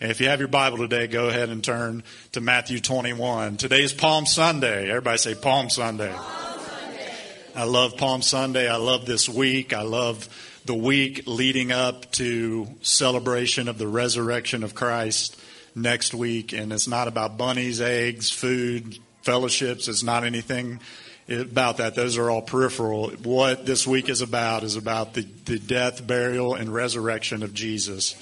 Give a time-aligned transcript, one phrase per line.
[0.00, 2.02] And if you have your Bible today, go ahead and turn
[2.32, 3.58] to Matthew 21.
[3.58, 4.88] Today is Palm Sunday.
[4.88, 6.10] Everybody say Palm Sunday.
[6.10, 7.12] Palm Sunday.
[7.54, 8.66] I love Palm Sunday.
[8.66, 9.74] I love this week.
[9.74, 10.26] I love
[10.64, 15.38] the week leading up to celebration of the resurrection of Christ
[15.74, 16.54] next week.
[16.54, 19.86] And it's not about bunnies, eggs, food, fellowships.
[19.86, 20.80] It's not anything
[21.28, 21.94] about that.
[21.94, 23.10] Those are all peripheral.
[23.22, 28.16] What this week is about is about the, the death, burial, and resurrection of Jesus.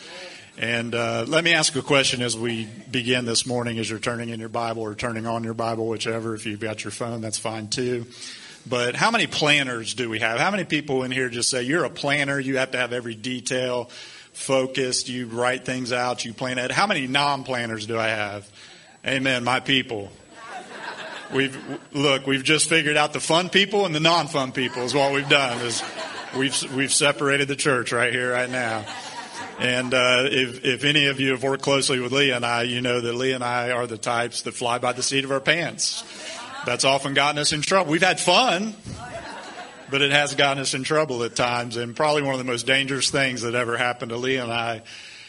[0.59, 4.31] And uh, let me ask a question as we begin this morning as you're turning
[4.31, 6.35] in your Bible or turning on your Bible, whichever.
[6.35, 8.07] If you've got your phone, that's fine too.
[8.69, 10.41] But how many planners do we have?
[10.41, 13.15] How many people in here just say, you're a planner, you have to have every
[13.15, 13.85] detail
[14.33, 16.73] focused, you write things out, you plan it?
[16.73, 18.51] How many non planners do I have?
[19.07, 20.11] Amen, my people.
[21.33, 21.57] We've
[21.93, 25.29] look, we've just figured out the fun people and the non-fun people is what we've
[25.29, 25.61] done.
[25.61, 25.85] Is
[26.37, 28.85] we've we've separated the church right here, right now.
[29.59, 32.81] And uh, if if any of you have worked closely with Leah and I, you
[32.81, 35.41] know that Leah and I are the types that fly by the seat of our
[35.41, 36.05] pants.
[36.65, 37.91] That's often gotten us in trouble.
[37.91, 38.75] We've had fun,
[39.91, 41.77] but it has gotten us in trouble at times.
[41.77, 44.83] And probably one of the most dangerous things that ever happened to Leah and I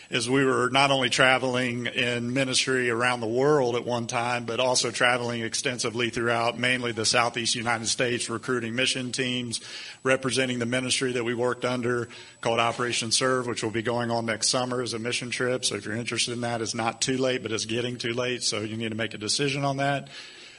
[0.10, 4.60] is we were not only traveling in ministry around the world at one time, but
[4.60, 9.62] also traveling extensively throughout mainly the southeast United States, recruiting mission teams,
[10.04, 12.10] representing the ministry that we worked under
[12.42, 15.64] called Operation Serve, which will be going on next summer as a mission trip.
[15.64, 18.42] So if you're interested in that, it's not too late, but it's getting too late.
[18.42, 20.08] So you need to make a decision on that.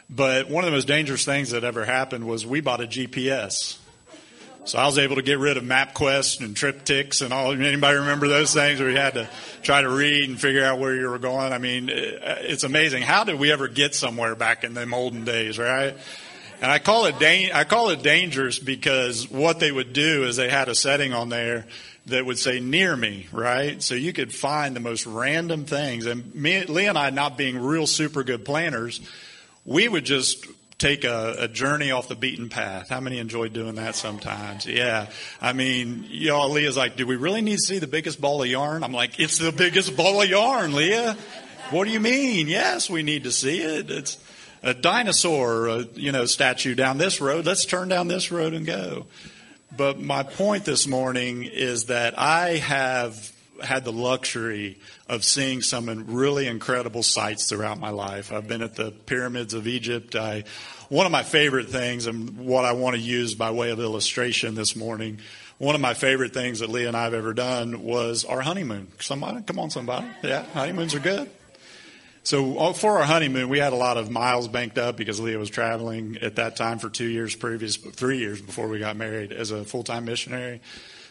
[0.08, 3.78] But one of the most dangerous things that ever happened was we bought a GPS.
[4.64, 7.52] So I was able to get rid of MapQuest and TripTiks and all.
[7.52, 9.28] Anybody remember those things where you had to
[9.62, 11.52] try to read and figure out where you were going?
[11.52, 13.02] I mean, uh, it's amazing.
[13.02, 15.96] How did we ever get somewhere back in them olden days, right?
[16.60, 20.36] And I call it da- I call it dangerous because what they would do is
[20.36, 21.66] they had a setting on there
[22.06, 23.82] that would say near me, right?
[23.82, 26.04] So you could find the most random things.
[26.04, 29.00] And me, Lee and I, not being real super good planners,
[29.64, 30.46] we would just
[30.80, 32.88] take a, a, journey off the beaten path.
[32.88, 34.66] How many enjoy doing that sometimes?
[34.66, 35.10] Yeah.
[35.40, 38.48] I mean, y'all, Leah's like, do we really need to see the biggest ball of
[38.48, 38.82] yarn?
[38.82, 41.16] I'm like, it's the biggest ball of yarn, Leah.
[41.68, 42.48] What do you mean?
[42.48, 43.90] Yes, we need to see it.
[43.90, 44.18] It's
[44.62, 47.44] a dinosaur, a, you know, statue down this road.
[47.44, 49.06] Let's turn down this road and go.
[49.76, 53.32] But my point this morning is that I have
[53.62, 54.78] had the luxury
[55.08, 58.32] of seeing some really incredible sights throughout my life.
[58.32, 60.16] I've been at the pyramids of Egypt.
[60.16, 60.44] I,
[60.88, 64.54] one of my favorite things, and what I want to use by way of illustration
[64.54, 65.18] this morning,
[65.58, 68.88] one of my favorite things that Leah and I have ever done was our honeymoon.
[68.98, 70.06] Somebody, come on, somebody.
[70.22, 71.30] Yeah, honeymoons are good.
[72.22, 75.38] So uh, for our honeymoon, we had a lot of miles banked up because Leah
[75.38, 79.32] was traveling at that time for two years previous, three years before we got married
[79.32, 80.60] as a full time missionary.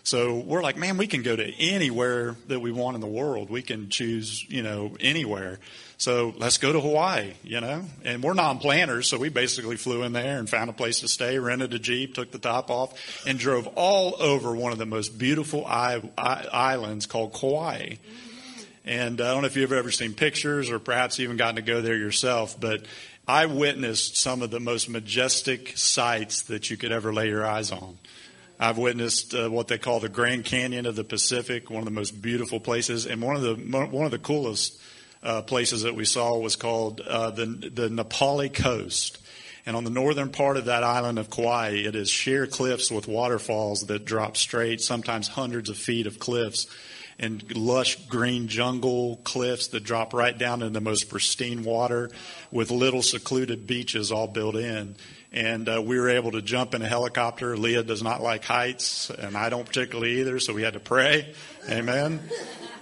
[0.09, 3.51] So we're like, man, we can go to anywhere that we want in the world.
[3.51, 5.59] We can choose, you know, anywhere.
[5.99, 7.83] So let's go to Hawaii, you know.
[8.03, 11.37] And we're non-planners, so we basically flew in there and found a place to stay,
[11.37, 15.19] rented a jeep, took the top off, and drove all over one of the most
[15.19, 17.97] beautiful islands called Kauai.
[18.85, 21.81] And I don't know if you've ever seen pictures or perhaps even gotten to go
[21.81, 22.83] there yourself, but
[23.27, 27.71] I witnessed some of the most majestic sights that you could ever lay your eyes
[27.71, 27.99] on.
[28.59, 31.91] I've witnessed uh, what they call the Grand Canyon of the Pacific, one of the
[31.91, 34.81] most beautiful places, and one of the one of the coolest
[35.23, 39.17] uh, places that we saw was called uh, the the Na Coast.
[39.65, 43.07] And on the northern part of that island of Kauai, it is sheer cliffs with
[43.07, 46.65] waterfalls that drop straight, sometimes hundreds of feet of cliffs,
[47.19, 52.09] and lush green jungle cliffs that drop right down into the most pristine water
[52.51, 54.95] with little secluded beaches all built in
[55.31, 57.55] and uh, we were able to jump in a helicopter.
[57.55, 61.33] Leah does not like heights, and I don't particularly either, so we had to pray.
[61.69, 62.19] Amen.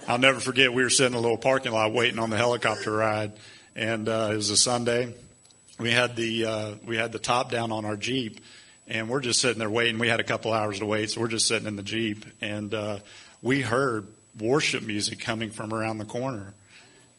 [0.06, 2.90] I'll never forget, we were sitting in a little parking lot waiting on the helicopter
[2.90, 3.32] ride,
[3.76, 5.14] and uh, it was a Sunday.
[5.78, 8.40] We had the uh, we had the top down on our Jeep,
[8.86, 9.98] and we're just sitting there waiting.
[9.98, 12.72] We had a couple hours to wait, so we're just sitting in the Jeep, and
[12.72, 12.98] uh,
[13.42, 14.08] we heard
[14.40, 16.54] worship music coming from around the corner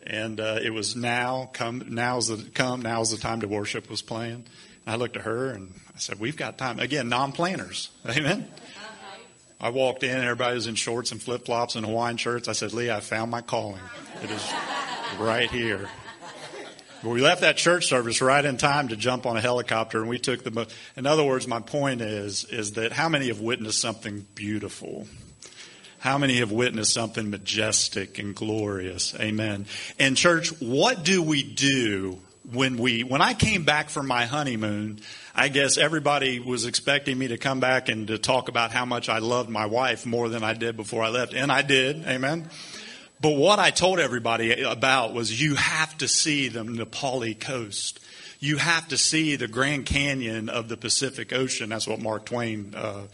[0.03, 4.01] and uh, it was now come now's the come now's the time to worship was
[4.01, 4.45] playing
[4.89, 6.80] I looked at her and I said, We've got time.
[6.80, 7.89] Again, non planners.
[8.09, 8.47] Amen.
[9.62, 12.47] I walked in, and everybody was in shorts and flip flops and Hawaiian shirts.
[12.47, 13.81] I said, Lee, I found my calling.
[14.24, 14.53] It is
[15.19, 15.89] right here.
[17.03, 20.09] But we left that church service right in time to jump on a helicopter and
[20.09, 23.80] we took the in other words, my point is is that how many have witnessed
[23.80, 25.07] something beautiful?
[26.00, 29.15] How many have witnessed something majestic and glorious?
[29.18, 29.65] Amen.
[29.97, 32.19] And church, what do we do
[32.51, 35.00] when we when I came back from my honeymoon,
[35.36, 39.10] I guess everybody was expecting me to come back and to talk about how much
[39.10, 42.06] I loved my wife more than I did before I left, and I did.
[42.06, 42.50] Amen.
[43.22, 48.00] But what I told everybody about was you have to see the Na Pali coast.
[48.40, 51.69] You have to see the Grand Canyon of the Pacific Ocean.
[51.69, 53.07] That's what Mark Twain uh,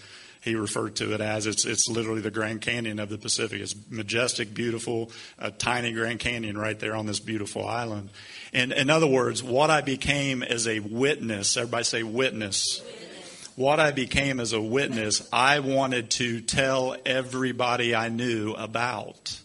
[0.45, 1.47] he referred to it as.
[1.47, 3.59] It's it's literally the Grand Canyon of the Pacific.
[3.59, 8.11] It's majestic, beautiful, a tiny Grand Canyon right there on this beautiful island.
[8.53, 11.57] And in other words, what I became as a witness.
[11.57, 12.79] Everybody say witness.
[12.79, 13.49] witness.
[13.55, 19.39] What I became as a witness, I wanted to tell everybody I knew about.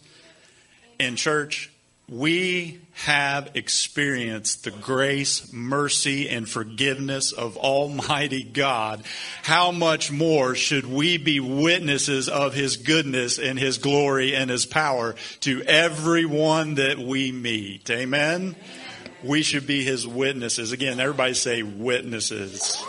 [0.99, 1.73] In church,
[2.11, 9.05] we have experienced the grace, mercy, and forgiveness of Almighty God,
[9.43, 14.67] how much more should we be witnesses of His goodness and His glory and His
[14.67, 17.89] power to everyone that we meet?
[17.89, 18.57] Amen?
[19.23, 20.73] We should be His witnesses.
[20.73, 22.85] Again, everybody say witnesses.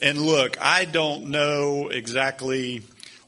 [0.00, 2.82] And look, I don't know exactly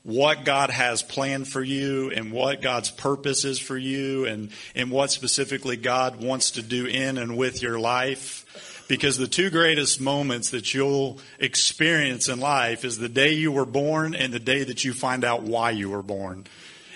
[0.09, 4.91] what God has planned for you and what God's purpose is for you and, and
[4.91, 8.87] what specifically God wants to do in and with your life.
[8.89, 13.67] Because the two greatest moments that you'll experience in life is the day you were
[13.67, 16.47] born and the day that you find out why you were born.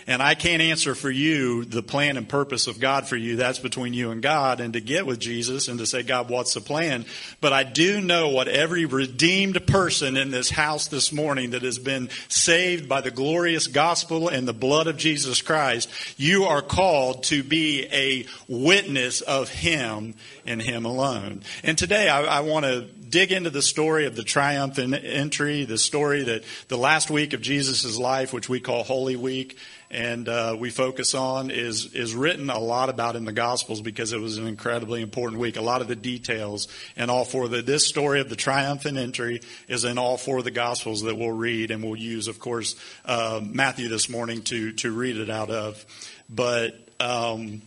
[0.07, 3.37] And I can't answer for you the plan and purpose of God for you.
[3.37, 6.55] That's between you and God and to get with Jesus and to say, God, what's
[6.55, 7.05] the plan?
[7.41, 11.79] But I do know what every redeemed person in this house this morning that has
[11.79, 17.25] been saved by the glorious gospel and the blood of Jesus Christ, you are called
[17.25, 20.15] to be a witness of Him
[20.47, 21.43] and Him alone.
[21.63, 22.83] And today I, I want to
[23.13, 27.43] dig into the story of the triumphant entry, the story that the last week of
[27.43, 29.59] Jesus' life, which we call Holy Week,
[29.93, 34.13] and uh, we focus on is is written a lot about in the Gospels because
[34.13, 35.57] it was an incredibly important week.
[35.57, 36.67] A lot of the details
[36.97, 40.39] and all four of the this story of the triumphant entry is in all four
[40.39, 42.75] of the Gospels that we'll read and we'll use, of course,
[43.05, 45.85] uh, Matthew this morning to to read it out of.
[46.31, 47.61] But um,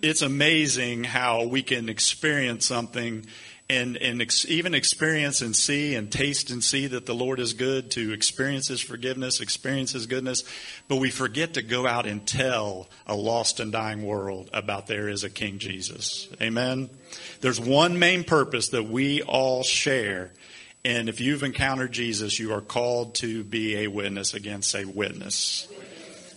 [0.00, 3.26] it's amazing how we can experience something
[3.68, 7.54] and, and ex- even experience and see and taste and see that the Lord is
[7.54, 10.44] good, to experience His forgiveness, experience His goodness.
[10.88, 15.08] But we forget to go out and tell a lost and dying world about there
[15.08, 16.28] is a King Jesus.
[16.42, 16.90] Amen.
[17.40, 20.32] There's one main purpose that we all share.
[20.84, 24.34] And if you've encountered Jesus, you are called to be a witness.
[24.34, 25.68] Again, say witness.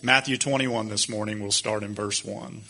[0.02, 2.62] Matthew 21 this morning, we'll start in verse 1.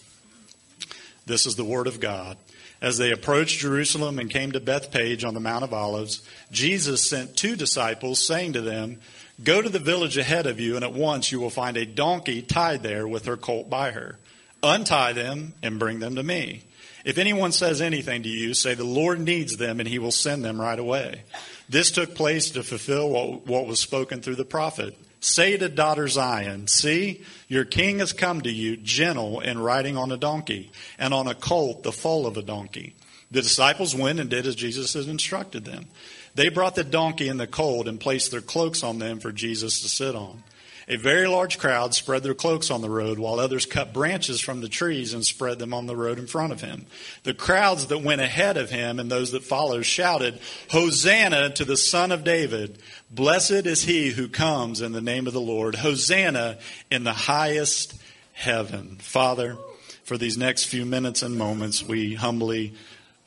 [1.28, 2.38] This is the Word of God.
[2.82, 6.22] As they approached Jerusalem and came to Bethphage on the Mount of Olives,
[6.52, 9.00] Jesus sent two disciples, saying to them,
[9.44, 12.42] Go to the village ahead of you, and at once you will find a donkey
[12.42, 14.18] tied there with her colt by her.
[14.64, 16.64] Untie them and bring them to me.
[17.06, 20.44] If anyone says anything to you, say, The Lord needs them, and he will send
[20.44, 21.24] them right away.
[21.70, 24.98] This took place to fulfill what, what was spoken through the prophet.
[25.20, 30.12] Say to daughter Zion, See, your king has come to you, gentle and riding on
[30.12, 32.96] a donkey, and on a colt, the foal of a donkey.
[33.32, 35.88] The disciples went and did as Jesus had instructed them.
[36.36, 39.82] They brought the donkey and the colt and placed their cloaks on them for Jesus
[39.82, 40.44] to sit on.
[40.90, 44.62] A very large crowd spread their cloaks on the road, while others cut branches from
[44.62, 46.86] the trees and spread them on the road in front of him.
[47.24, 50.40] The crowds that went ahead of him and those that followed shouted,
[50.70, 52.80] Hosanna to the Son of David!
[53.12, 55.76] Blessed is he who comes in the name of the Lord.
[55.76, 56.58] Hosanna
[56.90, 57.94] in the highest
[58.32, 58.96] heaven.
[59.02, 59.58] Father,
[60.04, 62.76] for these next few minutes and moments, we humbly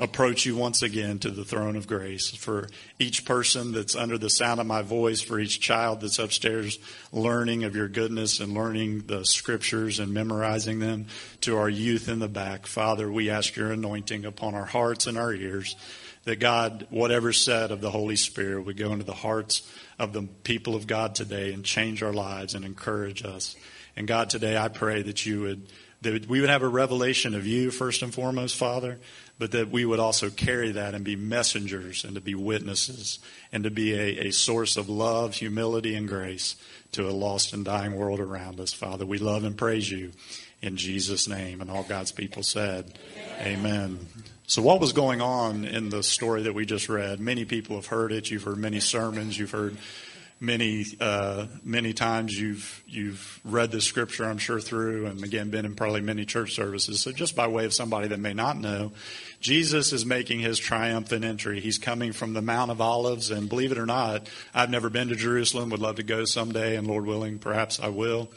[0.00, 2.30] approach you once again to the throne of grace.
[2.30, 6.78] For each person that's under the sound of my voice, for each child that's upstairs
[7.12, 11.06] learning of your goodness and learning the scriptures and memorizing them,
[11.42, 15.18] to our youth in the back, Father, we ask your anointing upon our hearts and
[15.18, 15.76] our ears.
[16.24, 20.22] That God, whatever said of the Holy Spirit, would go into the hearts of the
[20.22, 23.56] people of God today and change our lives and encourage us.
[23.96, 25.66] And God, today I pray that you would
[26.02, 28.98] that we would have a revelation of you first and foremost, Father,
[29.40, 33.18] but that we would also carry that and be messengers and to be witnesses
[33.50, 36.56] and to be a, a source of love, humility, and grace
[36.92, 38.74] to a lost and dying world around us.
[38.74, 40.12] Father, we love and praise you
[40.60, 41.62] in Jesus' name.
[41.62, 42.98] And all God's people said,
[43.40, 43.56] Amen.
[43.56, 44.06] Amen.
[44.46, 47.18] So, what was going on in the story that we just read?
[47.18, 48.30] Many people have heard it.
[48.30, 49.38] You've heard many sermons.
[49.38, 49.78] You've heard
[50.40, 55.66] many uh, many times you've you've read the scripture I'm sure through and again been
[55.66, 57.00] in probably many church services.
[57.00, 58.92] So just by way of somebody that may not know
[59.40, 61.60] Jesus is making his triumphant entry.
[61.60, 65.08] He's coming from the Mount of Olives and believe it or not I've never been
[65.08, 68.30] to Jerusalem would love to go someday and Lord willing perhaps I will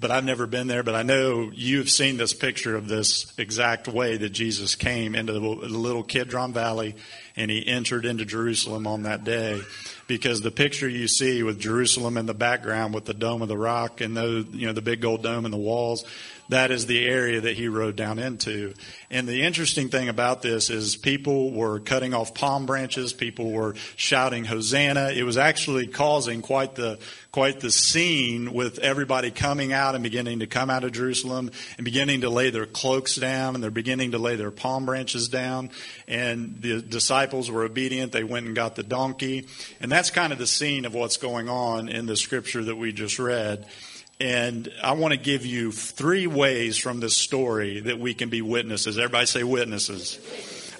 [0.00, 0.82] but I've never been there.
[0.82, 5.32] But I know you've seen this picture of this exact way that Jesus came into
[5.32, 6.94] the little Kidron Valley
[7.36, 9.60] and he entered into Jerusalem on that day
[10.06, 13.58] because the picture you see with Jerusalem in the background with the dome of the
[13.58, 16.04] rock and the you know the big gold dome and the walls
[16.48, 18.74] that is the area that he rode down into.
[19.10, 23.74] And the interesting thing about this is people were cutting off palm branches, people were
[23.96, 25.10] shouting Hosanna.
[25.10, 26.98] It was actually causing quite the
[27.30, 31.84] quite the scene with everybody coming out and beginning to come out of Jerusalem and
[31.84, 35.70] beginning to lay their cloaks down and they're beginning to lay their palm branches down.
[36.08, 38.12] And the disciples were obedient.
[38.12, 39.46] They went and got the donkey.
[39.80, 42.92] And that's kind of the scene of what's going on in the scripture that we
[42.92, 43.66] just read.
[44.20, 48.42] And I want to give you three ways from this story that we can be
[48.42, 48.98] witnesses.
[48.98, 50.18] Everybody say witnesses.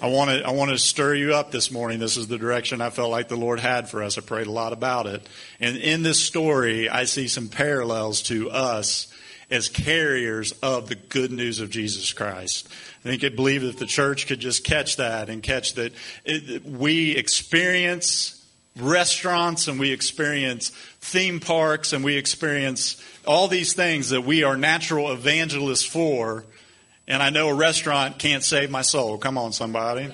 [0.01, 1.99] I want to I want to stir you up this morning.
[1.99, 4.17] This is the direction I felt like the Lord had for us.
[4.17, 5.27] I prayed a lot about it.
[5.59, 9.07] And in this story, I see some parallels to us
[9.49, 12.67] as carriers of the good news of Jesus Christ.
[13.03, 15.93] I think I believe that the church could just catch that and catch that
[16.25, 18.35] it, we experience
[18.77, 20.69] restaurants and we experience
[21.01, 26.43] theme parks and we experience all these things that we are natural evangelists for
[27.07, 29.17] and I know a restaurant can't save my soul.
[29.17, 30.09] Come on, somebody.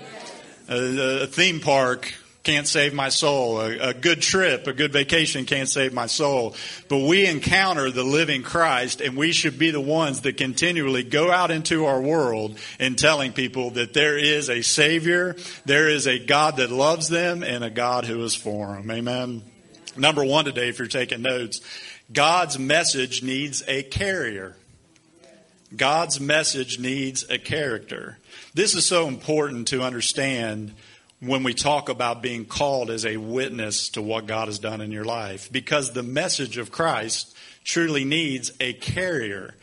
[0.69, 3.59] A, a theme park can't save my soul.
[3.59, 6.55] A, a, good trip, a good vacation can't save my soul.
[6.87, 11.31] But we encounter the living Christ and we should be the ones that continually go
[11.31, 16.17] out into our world and telling people that there is a Savior, there is a
[16.17, 18.89] God that loves them and a God who is for them.
[18.89, 19.41] Amen.
[19.97, 21.61] Number one today, if you're taking notes,
[22.11, 24.55] God's message needs a carrier.
[25.75, 28.19] God's message needs a character.
[28.53, 30.73] This is so important to understand
[31.19, 34.91] when we talk about being called as a witness to what God has done in
[34.91, 39.55] your life because the message of Christ truly needs a carrier.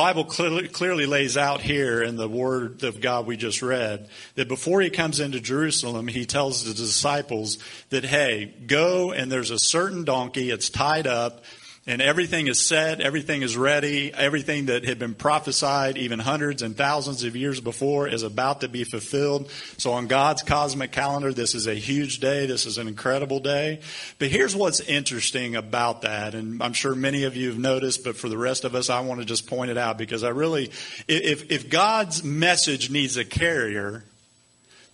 [0.00, 4.48] Bible clearly, clearly, lays out here in the Word of God we just read that
[4.48, 7.58] before he comes into Jerusalem, he tells the disciples
[7.90, 11.44] that, hey, go and there's a certain donkey, it's tied up,
[11.90, 16.76] and everything is set, everything is ready, everything that had been prophesied even hundreds and
[16.76, 19.50] thousands of years before is about to be fulfilled.
[19.76, 22.46] So on God's cosmic calendar, this is a huge day.
[22.46, 23.80] This is an incredible day.
[24.20, 26.36] But here's what's interesting about that.
[26.36, 29.00] And I'm sure many of you have noticed, but for the rest of us, I
[29.00, 30.70] want to just point it out because I really,
[31.08, 34.04] if, if God's message needs a carrier,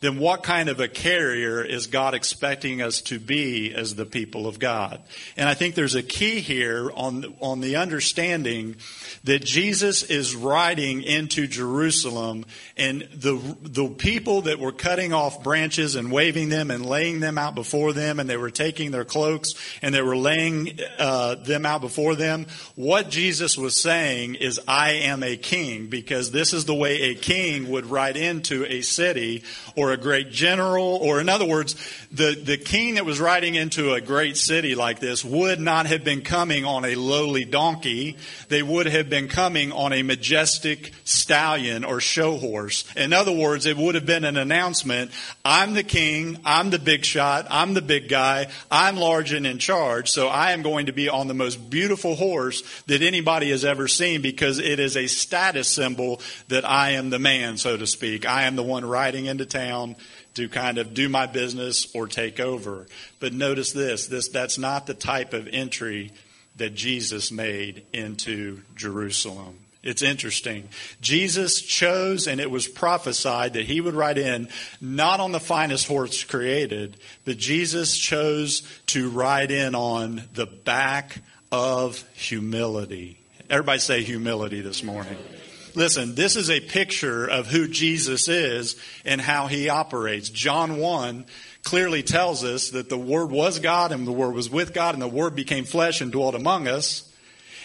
[0.06, 4.46] then what kind of a carrier is God expecting us to be as the people
[4.46, 5.02] of God?
[5.36, 8.76] And I think there's a key here on, on the understanding
[9.24, 12.44] that Jesus is riding into Jerusalem
[12.76, 17.36] and the, the people that were cutting off branches and waving them and laying them
[17.36, 21.66] out before them and they were taking their cloaks and they were laying uh, them
[21.66, 22.46] out before them,
[22.76, 27.14] what Jesus was saying is, I am a king because this is the way a
[27.16, 29.42] king would ride into a city
[29.74, 31.74] or a great general, or in other words,
[32.10, 36.04] the, the king that was riding into a great city like this would not have
[36.04, 38.16] been coming on a lowly donkey.
[38.48, 42.84] They would have been coming on a majestic stallion or show horse.
[42.96, 45.10] In other words, it would have been an announcement,
[45.44, 49.58] I'm the king, I'm the big shot, I'm the big guy, I'm large and in
[49.58, 53.64] charge, so I am going to be on the most beautiful horse that anybody has
[53.64, 57.86] ever seen because it is a status symbol that I am the man, so to
[57.86, 58.26] speak.
[58.26, 59.75] I am the one riding into town
[60.34, 62.86] to kind of do my business or take over.
[63.20, 66.12] But notice this, this that's not the type of entry
[66.56, 69.58] that Jesus made into Jerusalem.
[69.82, 70.68] It's interesting.
[71.00, 74.48] Jesus chose, and it was prophesied that he would ride in
[74.80, 81.18] not on the finest horse created, but Jesus chose to ride in on the back
[81.52, 83.20] of humility.
[83.48, 85.16] Everybody say humility this morning.
[85.76, 90.30] Listen, this is a picture of who Jesus is and how he operates.
[90.30, 91.26] John 1
[91.64, 95.02] clearly tells us that the Word was God and the Word was with God and
[95.02, 97.12] the Word became flesh and dwelt among us.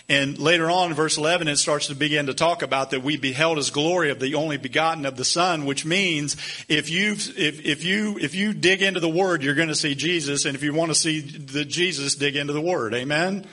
[0.10, 3.16] And later on in verse 11, it starts to begin to talk about that we
[3.16, 6.36] beheld his glory of the only begotten of the Son, which means
[6.68, 9.96] if you if, if you, if you dig into the Word, you're going to see
[9.96, 10.44] Jesus.
[10.44, 12.94] And if you want to see the Jesus, dig into the Word.
[12.94, 13.48] Amen?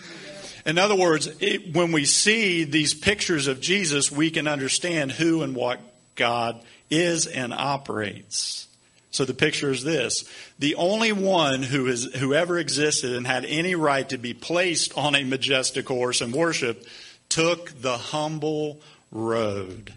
[0.69, 5.41] In other words, it, when we see these pictures of Jesus, we can understand who
[5.41, 5.81] and what
[6.15, 8.69] God is and operates.
[9.11, 10.29] So the picture is this.
[10.59, 14.97] The only one who has, who ever existed and had any right to be placed
[14.99, 16.87] on a majestic horse and worship
[17.31, 18.79] took the humble
[19.11, 19.95] road.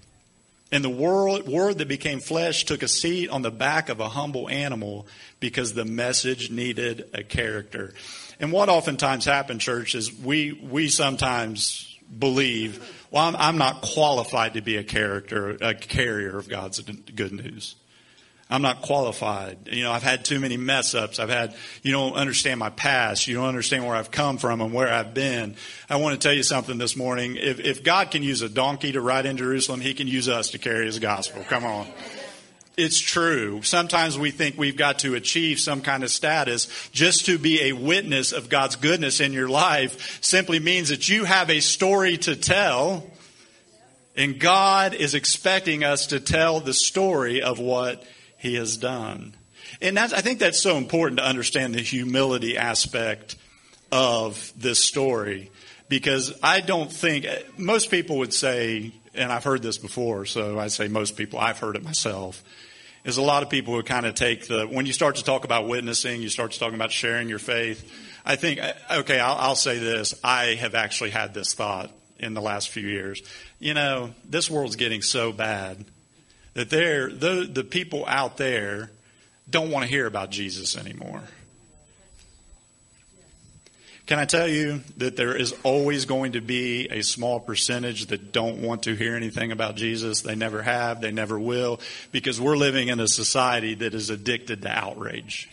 [0.72, 4.48] And the word that became flesh took a seat on the back of a humble
[4.48, 5.06] animal
[5.42, 7.94] because the message needed a character.
[8.42, 14.56] And what oftentimes happens, church, is we, we sometimes believe, well, I'm, I'm not qualified
[14.56, 17.76] to be a character, a carrier of God's good news.
[18.50, 19.70] I'm not qualified.
[19.72, 21.20] You know, I've had too many mess ups.
[21.20, 23.28] I've had, you don't understand my past.
[23.28, 25.56] You don't understand where I've come from and where I've been.
[25.88, 27.38] I want to tell you something this morning.
[27.38, 30.50] If, if God can use a donkey to ride in Jerusalem, He can use us
[30.50, 31.44] to carry His gospel.
[31.48, 31.88] Come on.
[32.82, 33.62] It's true.
[33.62, 36.68] Sometimes we think we've got to achieve some kind of status.
[36.92, 41.26] Just to be a witness of God's goodness in your life simply means that you
[41.26, 43.06] have a story to tell.
[44.18, 48.04] And God is expecting us to tell the story of what
[48.38, 49.36] he has done.
[49.80, 53.36] And I think that's so important to understand the humility aspect
[53.92, 55.52] of this story
[55.88, 60.68] because I don't think most people would say, and I've heard this before, so I
[60.70, 62.44] say most people, I've heard it myself,
[63.04, 65.44] is a lot of people who kind of take the, when you start to talk
[65.44, 67.92] about witnessing, you start to talk about sharing your faith.
[68.26, 68.60] I think,
[68.92, 70.14] okay, I'll, I'll say this.
[70.24, 73.22] I have actually had this thought in the last few years.
[73.60, 75.86] You know, this world's getting so bad
[76.54, 78.92] that they're, the, the people out there
[79.50, 81.22] don't want to hear about Jesus anymore.
[84.12, 88.34] Can I tell you that there is always going to be a small percentage that
[88.34, 90.20] don't want to hear anything about Jesus?
[90.20, 91.80] They never have, they never will,
[92.12, 95.50] because we're living in a society that is addicted to outrage.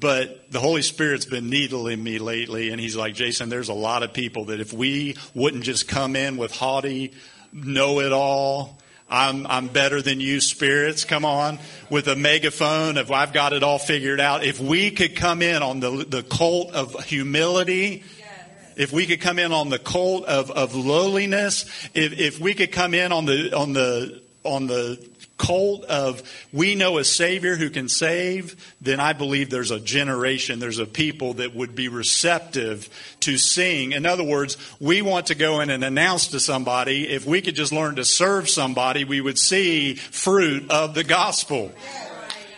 [0.00, 4.02] But the Holy Spirit's been needling me lately, and He's like, Jason, there's a lot
[4.02, 7.12] of people that if we wouldn't just come in with haughty,
[7.52, 8.78] know it all,
[9.10, 11.04] I'm, I'm better than you spirits.
[11.04, 11.58] Come on.
[11.90, 14.44] With a megaphone of I've got it all figured out.
[14.44, 18.04] If we could come in on the, the cult of humility,
[18.76, 22.72] if we could come in on the cult of, of lowliness, if, if we could
[22.72, 25.09] come in on the, on the, on the
[25.40, 30.58] cult of we know a Savior who can save, then I believe there's a generation,
[30.58, 32.88] there's a people that would be receptive
[33.20, 33.92] to seeing.
[33.92, 37.54] In other words, we want to go in and announce to somebody, if we could
[37.54, 41.72] just learn to serve somebody, we would see fruit of the gospel.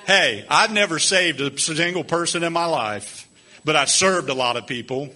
[0.05, 3.29] Hey, I've never saved a single person in my life,
[3.65, 5.11] but I've served a lot of people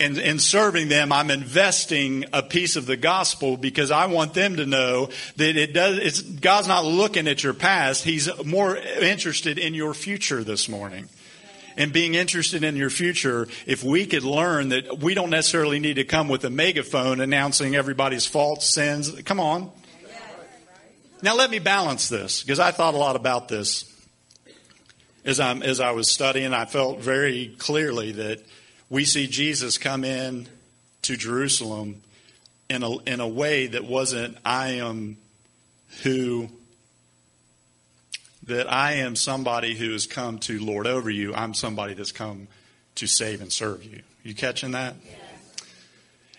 [0.00, 4.56] and in serving them, I'm investing a piece of the gospel because I want them
[4.56, 8.04] to know that it does, God's not looking at your past.
[8.04, 11.08] He's more interested in your future this morning
[11.76, 15.94] and being interested in your future, if we could learn that we don't necessarily need
[15.94, 19.10] to come with a megaphone announcing everybody's faults, sins.
[19.22, 19.70] Come on.
[21.22, 23.90] Now let me balance this because I thought a lot about this
[25.24, 26.52] as I as I was studying.
[26.52, 28.42] I felt very clearly that
[28.94, 30.46] we see Jesus come in
[31.02, 32.00] to Jerusalem
[32.70, 35.16] in a, in a way that wasn't, I am
[36.04, 36.48] who,
[38.44, 41.34] that I am somebody who has come to lord over you.
[41.34, 42.46] I'm somebody that's come
[42.94, 44.02] to save and serve you.
[44.22, 44.94] You catching that?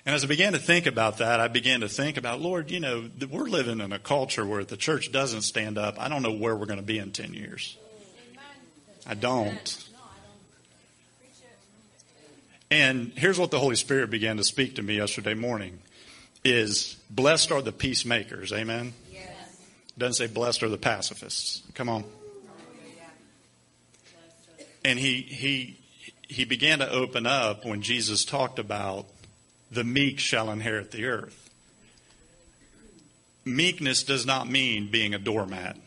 [0.06, 2.80] And as I began to think about that, I began to think about, Lord, you
[2.80, 6.00] know, we're living in a culture where the church doesn't stand up.
[6.00, 7.76] I don't know where we're going to be in 10 years.
[9.06, 9.86] I don't.
[12.72, 15.80] And here's what the Holy Spirit began to speak to me yesterday morning
[16.44, 18.52] is blessed are the peacemakers.
[18.52, 18.94] Amen.
[19.12, 19.30] Yes.
[19.98, 21.62] Doesn't say blessed are the pacifists.
[21.74, 22.04] Come on.
[24.84, 25.80] And he he
[26.28, 29.08] he began to open up when Jesus talked about
[29.72, 31.50] the meek shall inherit the earth.
[33.44, 35.78] Meekness does not mean being a doormat.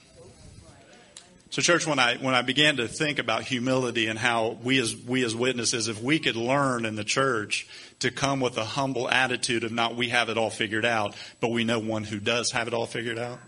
[1.51, 4.95] So, church, when I when I began to think about humility and how we as
[4.95, 7.67] we as witnesses, if we could learn in the church
[8.01, 11.51] to come with a humble attitude of not we have it all figured out, but
[11.51, 13.39] we know one who does have it all figured out.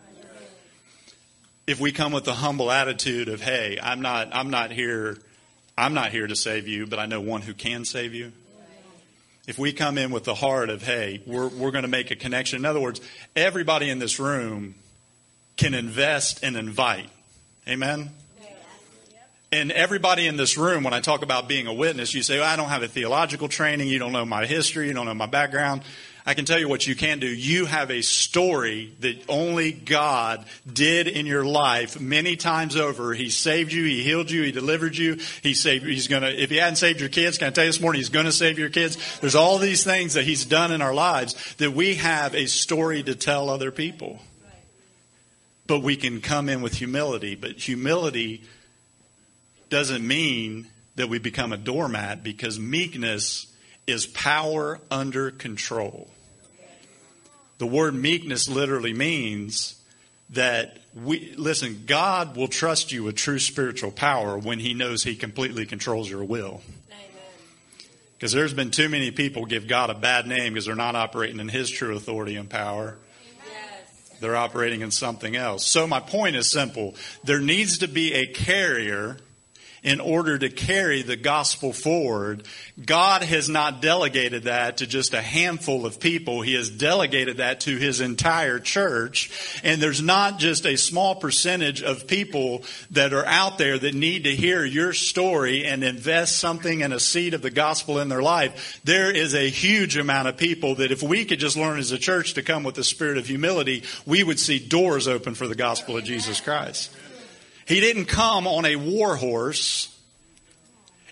[1.66, 5.18] If we come with a humble attitude of, hey, I'm not I'm not here
[5.76, 8.32] I'm not here to save you, but I know one who can save you.
[9.46, 12.16] If we come in with the heart of, hey, we're we're going to make a
[12.16, 12.60] connection.
[12.60, 13.02] In other words,
[13.36, 14.74] everybody in this room
[15.58, 17.10] can invest and invite
[17.68, 18.10] Amen?
[19.52, 22.48] And everybody in this room, when I talk about being a witness, you say, well,
[22.48, 23.88] I don't have a theological training.
[23.88, 24.86] You don't know my history.
[24.86, 25.82] You don't know my background.
[26.24, 27.26] I can tell you what you can do.
[27.26, 33.12] You have a story that only God did in your life many times over.
[33.12, 33.82] He saved you.
[33.84, 34.42] He healed you.
[34.42, 35.18] He delivered you.
[35.42, 37.70] He saved, he's going to, if he hadn't saved your kids, can I tell you
[37.70, 39.18] this morning, he's going to save your kids.
[39.18, 43.02] There's all these things that he's done in our lives that we have a story
[43.02, 44.20] to tell other people
[45.70, 47.36] but we can come in with humility.
[47.36, 48.42] But humility
[49.68, 53.46] doesn't mean that we become a doormat because meekness
[53.86, 56.10] is power under control.
[57.58, 59.80] The word meekness literally means
[60.30, 65.14] that we listen, God will trust you with true spiritual power when he knows he
[65.14, 66.62] completely controls your will.
[68.14, 71.38] Because there's been too many people give God a bad name because they're not operating
[71.38, 72.96] in his true authority and power.
[74.20, 75.66] They're operating in something else.
[75.66, 76.94] So my point is simple.
[77.24, 79.16] There needs to be a carrier
[79.82, 82.46] in order to carry the gospel forward.
[82.84, 86.42] God has not delegated that to just a handful of people.
[86.42, 89.60] He has delegated that to his entire church.
[89.64, 94.24] And there's not just a small percentage of people that are out there that need
[94.24, 98.22] to hear your story and invest something in a seed of the gospel in their
[98.22, 98.80] life.
[98.84, 101.98] There is a huge amount of people that if we could just learn as a
[101.98, 105.54] church to come with the spirit of humility, we would see doors open for the
[105.54, 106.90] gospel of Jesus Christ.
[107.70, 109.96] He didn't come on a war horse.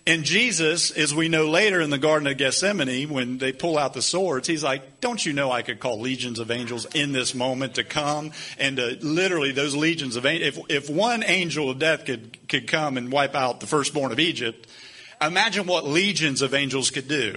[0.09, 3.95] And Jesus, as we know later in the Garden of Gethsemane, when they pull out
[3.95, 7.33] the swords, he's like, Don't you know I could call legions of angels in this
[7.33, 8.33] moment to come?
[8.59, 12.67] And to literally, those legions of angels, if, if one angel of death could, could
[12.67, 14.67] come and wipe out the firstborn of Egypt,
[15.23, 17.37] imagine what legions of angels could do.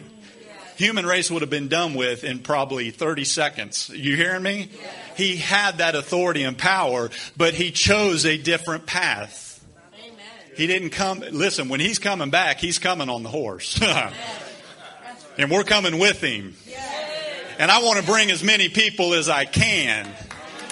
[0.82, 3.92] Human race would have been done with in probably 30 seconds.
[3.94, 4.68] You hearing me?
[5.16, 9.64] He had that authority and power, but he chose a different path.
[10.58, 13.80] He didn't come, listen, when he's coming back, he's coming on the horse.
[15.38, 16.56] and we're coming with him.
[17.60, 20.10] And I want to bring as many people as I can.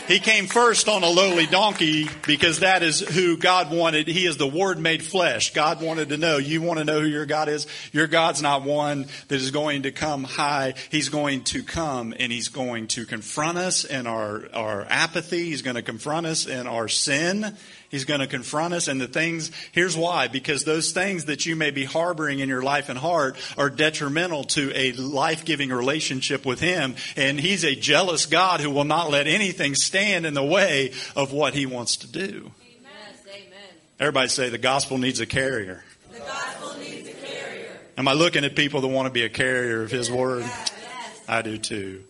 [0.10, 4.08] He came first on a lowly donkey because that is who God wanted.
[4.08, 5.54] He is the Word made flesh.
[5.54, 6.38] God wanted to know.
[6.38, 7.68] You want to know who your God is?
[7.92, 10.74] Your God's not one that is going to come high.
[10.90, 15.46] He's going to come and He's going to confront us in our, our apathy.
[15.46, 17.56] He's going to confront us in our sin.
[17.90, 21.56] He's going to confront us and the things, here's why, because those things that you
[21.56, 26.60] may be harboring in your life and heart are detrimental to a life-giving relationship with
[26.60, 26.96] Him.
[27.16, 31.34] And He's a jealous God who will not let anything stand in the way of
[31.34, 32.52] what He wants to do.
[32.62, 33.52] Amen.
[34.00, 35.84] Everybody say the gospel needs a carrier.
[36.12, 37.80] The gospel needs a carrier.
[37.98, 40.42] Am I looking at people that want to be a carrier of His word?
[40.42, 41.22] Yes.
[41.28, 42.04] I do too.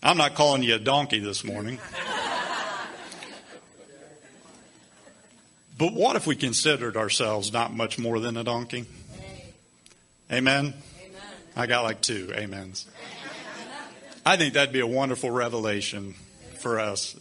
[0.00, 1.80] I'm not calling you a donkey this morning.
[5.78, 8.84] But what if we considered ourselves not much more than a donkey?
[10.30, 10.74] Amen?
[10.74, 10.74] Amen.
[11.56, 12.86] I got like two amens.
[14.26, 16.14] I think that'd be a wonderful revelation
[16.58, 17.16] for us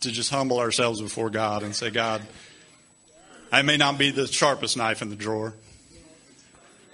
[0.00, 2.20] to just humble ourselves before God and say, God,
[3.50, 5.54] I may not be the sharpest knife in the drawer.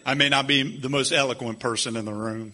[0.07, 2.53] I may not be the most eloquent person in the room.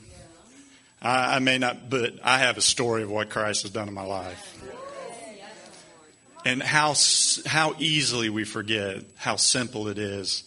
[1.03, 3.95] I, I may not, but I have a story of what Christ has done in
[3.95, 4.58] my life
[6.45, 6.95] and how
[7.47, 10.45] how easily we forget how simple it is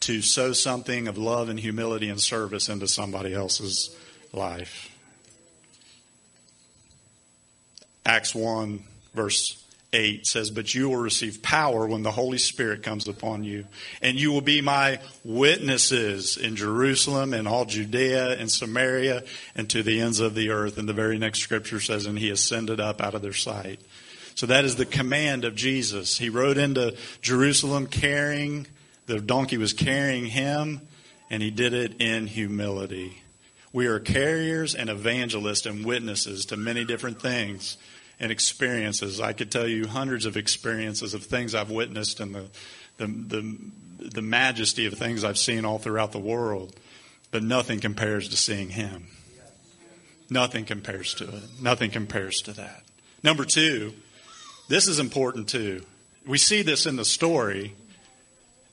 [0.00, 3.96] to sow something of love and humility and service into somebody else's
[4.32, 4.88] life.
[8.04, 8.82] Acts 1
[9.14, 13.66] verse 8 says, But you will receive power when the Holy Spirit comes upon you,
[14.00, 19.22] and you will be my witnesses in Jerusalem and all Judea and Samaria
[19.54, 20.78] and to the ends of the earth.
[20.78, 23.80] And the very next scripture says, And he ascended up out of their sight.
[24.34, 26.18] So that is the command of Jesus.
[26.18, 28.66] He rode into Jerusalem carrying,
[29.06, 30.80] the donkey was carrying him,
[31.30, 33.22] and he did it in humility.
[33.72, 37.78] We are carriers and evangelists and witnesses to many different things
[38.20, 39.20] and experiences.
[39.20, 42.44] I could tell you hundreds of experiences of things I've witnessed and the,
[42.98, 43.58] the, the,
[44.10, 46.76] the majesty of things I've seen all throughout the world,
[47.30, 49.06] but nothing compares to seeing him.
[50.28, 51.42] Nothing compares to it.
[51.60, 52.82] Nothing compares to that.
[53.22, 53.94] Number two,
[54.68, 55.82] this is important too.
[56.26, 57.74] We see this in the story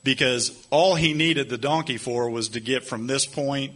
[0.02, 3.72] because all he needed the donkey for was to get from this point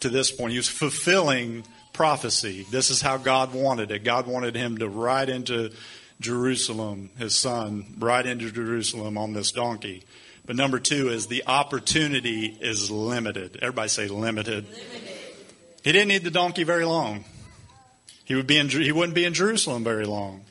[0.00, 0.52] to this point.
[0.52, 2.66] He was fulfilling prophecy.
[2.70, 4.04] This is how God wanted it.
[4.04, 5.70] God wanted him to ride into
[6.20, 10.04] Jerusalem, his son, ride into Jerusalem on this donkey.
[10.46, 13.58] But number two is the opportunity is limited.
[13.62, 14.64] Everybody say limited.
[14.64, 15.14] limited.
[15.82, 17.24] He didn't need the donkey very long.
[18.24, 20.44] He would be in, he wouldn't be in Jerusalem very long.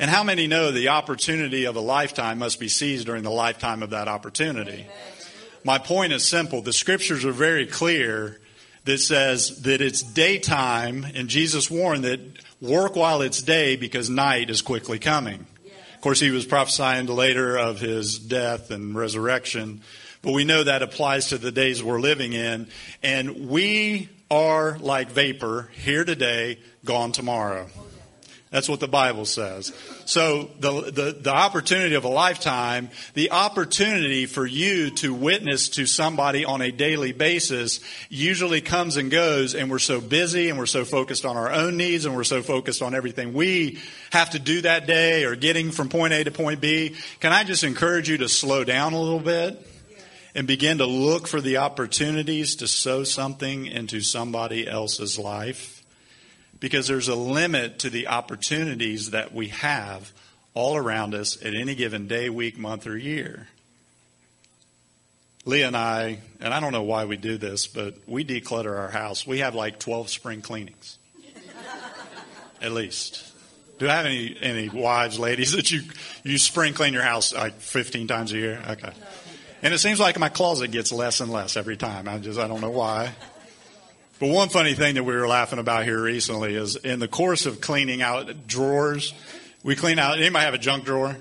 [0.00, 3.82] And how many know the opportunity of a lifetime must be seized during the lifetime
[3.82, 4.86] of that opportunity?
[5.62, 6.62] My point is simple.
[6.62, 8.40] The scriptures are very clear
[8.86, 12.18] that says that it's daytime, and Jesus warned that
[12.62, 15.46] work while it's day because night is quickly coming.
[15.96, 19.82] Of course, he was prophesying later of his death and resurrection,
[20.22, 22.68] but we know that applies to the days we're living in.
[23.02, 27.68] And we are like vapor here today, gone tomorrow.
[28.50, 29.72] That's what the Bible says.
[30.06, 35.86] So the, the, the, opportunity of a lifetime, the opportunity for you to witness to
[35.86, 40.66] somebody on a daily basis usually comes and goes and we're so busy and we're
[40.66, 43.78] so focused on our own needs and we're so focused on everything we
[44.10, 46.96] have to do that day or getting from point A to point B.
[47.20, 49.64] Can I just encourage you to slow down a little bit?
[50.32, 55.79] And begin to look for the opportunities to sow something into somebody else's life
[56.60, 60.12] because there's a limit to the opportunities that we have
[60.54, 63.48] all around us at any given day, week, month, or year.
[65.46, 68.90] Leah and I, and I don't know why we do this, but we declutter our
[68.90, 69.26] house.
[69.26, 70.98] We have like 12 spring cleanings.
[72.62, 73.26] At least.
[73.78, 75.80] Do I have any, any wives, ladies, that you,
[76.22, 78.62] you spring clean your house like 15 times a year?
[78.68, 78.92] Okay.
[79.62, 82.06] And it seems like my closet gets less and less every time.
[82.06, 83.14] I just, I don't know why.
[84.20, 87.46] But one funny thing that we were laughing about here recently is in the course
[87.46, 89.14] of cleaning out drawers,
[89.62, 91.16] we clean out, anybody have a junk drawer?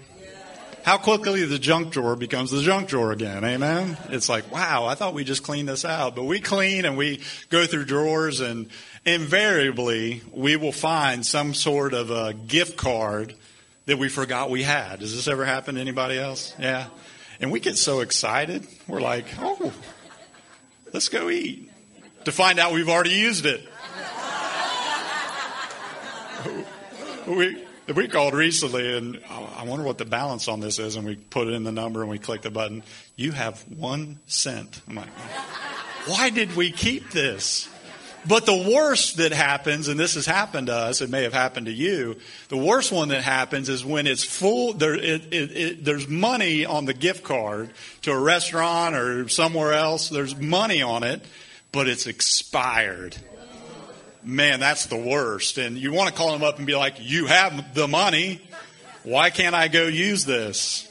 [0.83, 3.45] How quickly the junk drawer becomes the junk drawer again.
[3.45, 3.97] Amen.
[4.09, 7.21] It's like, wow, I thought we just cleaned this out, but we clean and we
[7.47, 8.67] go through drawers and
[9.05, 13.33] invariably we will find some sort of a gift card
[13.85, 14.99] that we forgot we had.
[14.99, 16.53] Does this ever happen to anybody else?
[16.59, 16.87] Yeah.
[17.39, 18.67] And we get so excited.
[18.89, 19.71] We're like, oh,
[20.91, 21.68] let's go eat
[22.25, 23.67] to find out we've already used it.
[27.27, 30.95] we, we called recently and I wonder what the balance on this is.
[30.95, 32.83] And we put in the number and we click the button.
[33.15, 34.81] You have one cent.
[34.87, 35.09] I'm like,
[36.05, 37.67] why did we keep this?
[38.25, 41.67] But the worst that happens, and this has happened to us, it may have happened
[41.67, 42.17] to you,
[42.49, 46.65] the worst one that happens is when it's full, there, it, it, it, there's money
[46.65, 47.69] on the gift card
[48.01, 51.23] to a restaurant or somewhere else, there's money on it,
[51.71, 53.15] but it's expired.
[54.23, 55.57] Man, that's the worst.
[55.57, 58.41] And you want to call them up and be like, you have the money.
[59.03, 60.85] Why can't I go use this?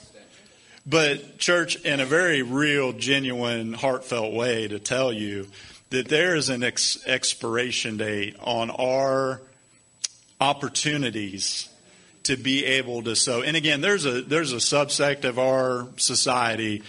[0.86, 5.46] But, church, in a very real, genuine, heartfelt way, to tell you
[5.90, 9.42] that there is an ex- expiration date on our
[10.40, 11.68] opportunities
[12.24, 13.42] to be able to sow.
[13.42, 16.82] And again, there's a there's a subsect of our society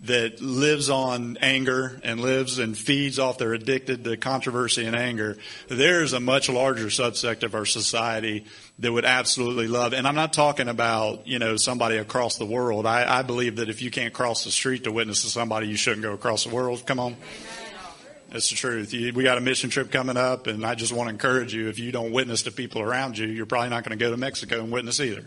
[0.00, 5.38] that lives on anger and lives and feeds off they're addicted to controversy and anger
[5.68, 8.44] there's a much larger subsect of our society
[8.78, 12.84] that would absolutely love and i'm not talking about you know somebody across the world
[12.84, 15.76] i, I believe that if you can't cross the street to witness to somebody you
[15.76, 17.16] shouldn't go across the world come on
[18.30, 18.92] that's the truth.
[18.92, 21.78] We got a mission trip coming up, and I just want to encourage you if
[21.78, 24.60] you don't witness to people around you, you're probably not going to go to Mexico
[24.60, 25.26] and witness either.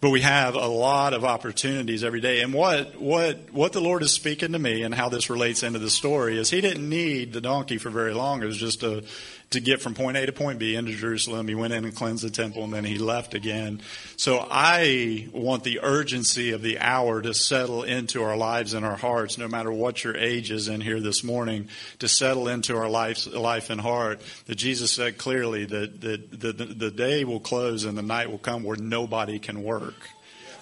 [0.00, 2.40] But we have a lot of opportunities every day.
[2.40, 5.80] And what, what, what the Lord is speaking to me and how this relates into
[5.80, 8.42] the story is He didn't need the donkey for very long.
[8.42, 9.02] It was just a,
[9.50, 11.48] to get from point A to point B into Jerusalem.
[11.48, 13.80] He went in and cleansed the temple and then he left again.
[14.16, 18.96] So I want the urgency of the hour to settle into our lives and our
[18.96, 21.68] hearts, no matter what your age is in here this morning,
[22.00, 24.20] to settle into our life, life and heart.
[24.46, 28.38] That Jesus said clearly that, that the, the day will close and the night will
[28.38, 29.94] come where nobody can work.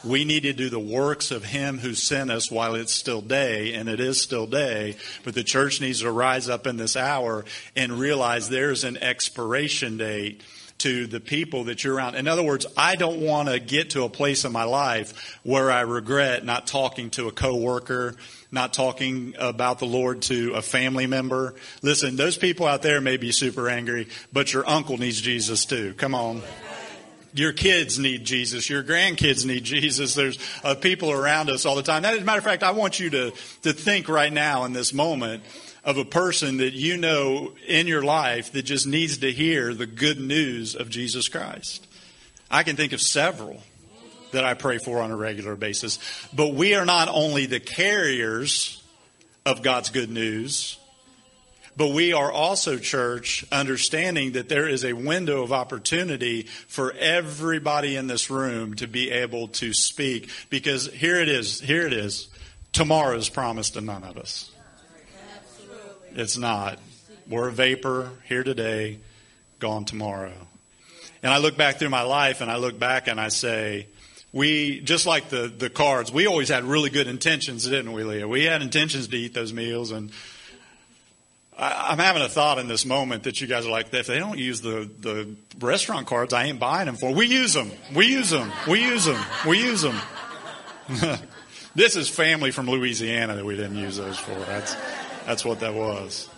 [0.07, 3.75] We need to do the works of Him who sent us while it's still day,
[3.75, 4.97] and it is still day.
[5.25, 9.97] But the church needs to rise up in this hour and realize there's an expiration
[9.97, 10.43] date
[10.79, 12.15] to the people that you're around.
[12.15, 15.71] In other words, I don't want to get to a place in my life where
[15.71, 18.15] I regret not talking to a coworker,
[18.53, 21.55] not talking about the Lord to a family member.
[21.83, 25.95] Listen, those people out there may be super angry, but your uncle needs Jesus too.
[25.95, 26.43] Come on.
[27.39, 28.69] Your kids need Jesus.
[28.71, 30.15] Your grandkids need Jesus.
[30.15, 32.05] There's uh, people around us all the time.
[32.05, 34.95] As a matter of fact, I want you to, to think right now in this
[34.95, 35.43] moment
[35.85, 39.87] of a person that you know in your life that just needs to hear the
[39.87, 41.87] good news of Jesus Christ.
[42.51, 43.63] I can think of several
[44.33, 45.99] that I pray for on a regular basis.
[46.35, 48.83] But we are not only the carriers
[49.45, 50.79] of God's good news,
[51.77, 57.97] but we are also, church, understanding that there is a window of opportunity for everybody
[57.97, 60.31] in this room to be able to speak.
[60.49, 62.29] Because here it is, here it is.
[62.73, 64.51] Tomorrow is promised to none of us.
[66.15, 66.79] It's not.
[67.29, 68.99] We're a vapor here today,
[69.59, 70.33] gone tomorrow.
[71.23, 73.87] And I look back through my life and I look back and I say,
[74.33, 78.29] we, just like the, the cards, we always had really good intentions, didn't we, Leah?
[78.29, 80.11] We had intentions to eat those meals and
[81.59, 84.19] I, am having a thought in this moment that you guys are like, if they
[84.19, 87.13] don't use the, the restaurant cards, I ain't buying them for.
[87.15, 87.71] We use them.
[87.95, 88.53] We use them.
[88.69, 89.23] We use them.
[89.47, 89.99] We use them.
[91.75, 94.35] this is family from Louisiana that we didn't use those for.
[94.35, 94.77] That's,
[95.25, 96.29] that's what that was.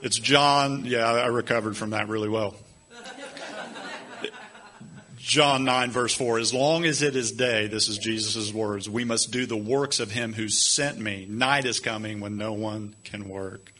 [0.00, 0.84] It's John.
[0.84, 2.54] Yeah, I recovered from that really well.
[5.24, 9.04] John 9, verse 4 As long as it is day, this is Jesus' words, we
[9.04, 11.26] must do the works of him who sent me.
[11.26, 13.72] Night is coming when no one can work.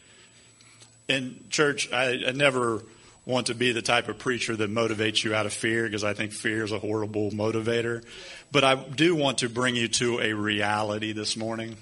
[1.07, 2.83] In church, I, I never
[3.27, 6.15] want to be the type of preacher that motivates you out of fear because I
[6.15, 8.03] think fear is a horrible motivator.
[8.51, 11.77] But I do want to bring you to a reality this morning.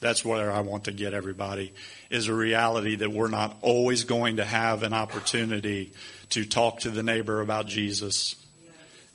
[0.00, 1.74] That's where I want to get everybody
[2.08, 5.92] is a reality that we're not always going to have an opportunity
[6.30, 8.34] to talk to the neighbor about Jesus,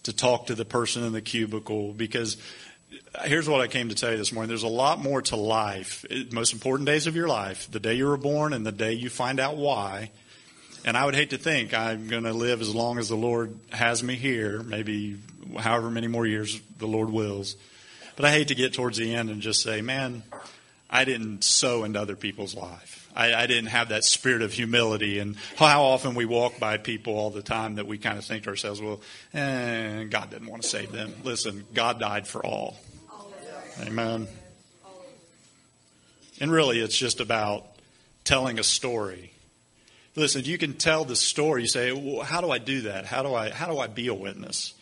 [0.03, 2.37] to talk to the person in the cubicle, because
[3.23, 4.49] here's what I came to tell you this morning.
[4.49, 6.05] There's a lot more to life.
[6.31, 9.09] Most important days of your life, the day you were born and the day you
[9.09, 10.11] find out why.
[10.85, 13.57] And I would hate to think I'm going to live as long as the Lord
[13.71, 15.17] has me here, maybe
[15.57, 17.55] however many more years the Lord wills.
[18.15, 20.23] But I hate to get towards the end and just say, man,
[20.89, 23.02] I didn't sow into other people's life.
[23.15, 25.19] I, I, didn't have that spirit of humility.
[25.19, 28.43] And how often we walk by people all the time that we kind of think
[28.43, 29.01] to ourselves, well,
[29.33, 31.13] eh, God didn't want to save them.
[31.23, 32.77] Listen, God died for all.
[33.81, 34.27] Amen.
[36.39, 37.65] And really, it's just about
[38.23, 39.33] telling a story.
[40.15, 41.63] Listen, you can tell the story.
[41.63, 43.05] You say, well, how do I do that?
[43.05, 44.73] How do I, how do I be a witness?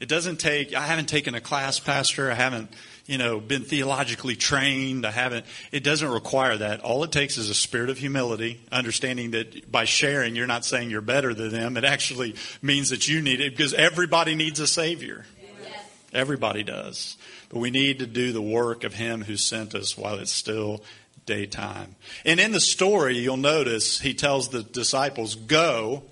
[0.00, 2.30] It doesn't take, I haven't taken a class, Pastor.
[2.30, 2.70] I haven't
[3.06, 5.06] you know, been theologically trained.
[5.06, 6.80] I haven't, it doesn't require that.
[6.80, 10.90] All it takes is a spirit of humility, understanding that by sharing, you're not saying
[10.90, 11.76] you're better than them.
[11.76, 15.24] It actually means that you need it because everybody needs a Savior.
[15.40, 15.84] Yes.
[16.12, 17.16] Everybody does.
[17.48, 20.82] But we need to do the work of Him who sent us while it's still
[21.26, 21.96] daytime.
[22.24, 26.04] And in the story, you'll notice he tells the disciples, Go,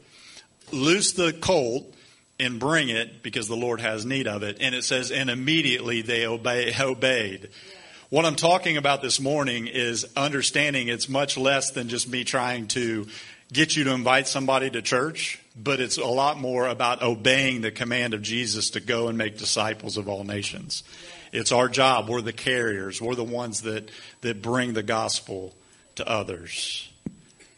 [0.71, 1.93] loose the colt,
[2.45, 4.59] and bring it because the Lord has need of it.
[4.61, 7.51] And it says, and immediately they obey, obeyed.
[8.11, 12.69] What I'm talking about this morning is understanding it's much less than just me trying
[12.69, 13.07] to
[13.53, 17.71] get you to invite somebody to church, but it's a lot more about obeying the
[17.71, 20.83] command of Jesus to go and make disciples of all nations.
[21.33, 22.09] It's our job.
[22.09, 23.03] We're the carriers.
[23.03, 25.55] We're the ones that, that bring the gospel
[25.97, 26.89] to others.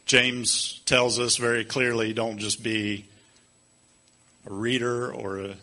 [0.06, 3.06] James tells us very clearly don't just be
[4.46, 5.56] a reader or a,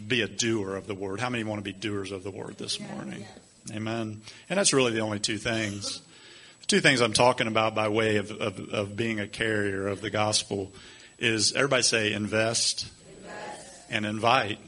[0.00, 1.20] be a doer of the word.
[1.20, 3.24] How many want to be doers of the word this morning?
[3.72, 4.20] Amen.
[4.50, 6.02] And that's really the only two things.
[6.62, 10.00] The two things I'm talking about by way of, of, of being a carrier of
[10.00, 10.72] the gospel
[11.18, 13.90] is everybody say invest, invest.
[13.90, 14.58] and invite.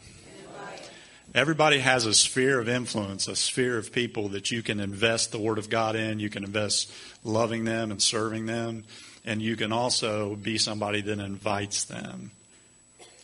[1.35, 5.39] Everybody has a sphere of influence, a sphere of people that you can invest the
[5.39, 6.19] Word of God in.
[6.19, 6.91] You can invest
[7.25, 8.85] loving them and serving them.
[9.25, 12.31] And you can also be somebody that invites them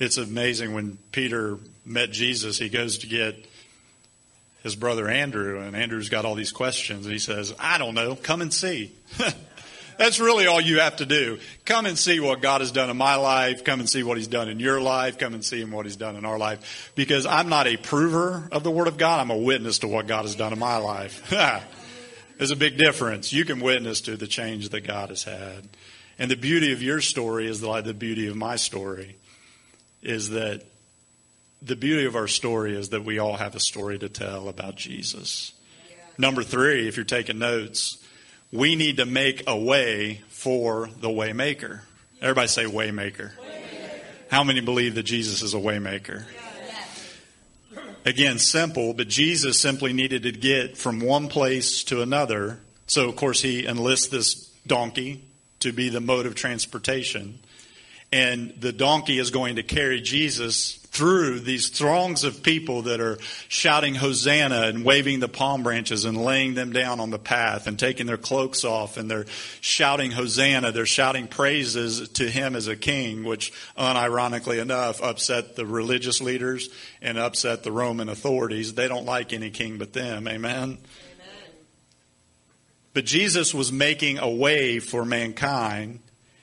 [0.02, 3.46] it's amazing when Peter met Jesus, he goes to get
[4.64, 8.16] his brother Andrew, and Andrew's got all these questions, and he says, I don't know,
[8.16, 8.92] come and see.
[9.98, 11.38] That's really all you have to do.
[11.64, 13.62] Come and see what God has done in my life.
[13.62, 15.18] Come and see what He's done in your life.
[15.18, 16.90] Come and see Him what He's done in our life.
[16.96, 19.20] Because I'm not a prover of the Word of God.
[19.20, 21.30] I'm a witness to what God has done in my life.
[22.38, 23.32] There's a big difference.
[23.32, 25.68] You can witness to the change that God has had.
[26.18, 29.16] And the beauty of your story is like the beauty of my story
[30.02, 30.62] is that
[31.62, 34.76] the beauty of our story is that we all have a story to tell about
[34.76, 35.52] Jesus.
[35.88, 35.96] Yeah.
[36.18, 37.98] Number three, if you're taking notes,
[38.50, 41.80] we need to make a way for the waymaker.
[42.20, 43.30] Everybody say waymaker.
[44.30, 46.24] How many believe that Jesus is a waymaker?
[47.72, 47.82] Yeah.
[48.04, 52.58] Again, simple, but Jesus simply needed to get from one place to another.
[52.86, 55.22] So, of course, he enlists this donkey
[55.60, 57.38] to be the mode of transportation
[58.12, 63.16] and the donkey is going to carry Jesus through these throngs of people that are
[63.48, 67.78] shouting Hosanna and waving the palm branches and laying them down on the path and
[67.78, 69.24] taking their cloaks off and they're
[69.62, 70.70] shouting Hosanna.
[70.70, 76.68] They're shouting praises to him as a king, which unironically enough upset the religious leaders
[77.00, 78.74] and upset the Roman authorities.
[78.74, 80.28] They don't like any king but them.
[80.28, 80.76] Amen.
[82.92, 86.00] But Jesus was making a way for mankind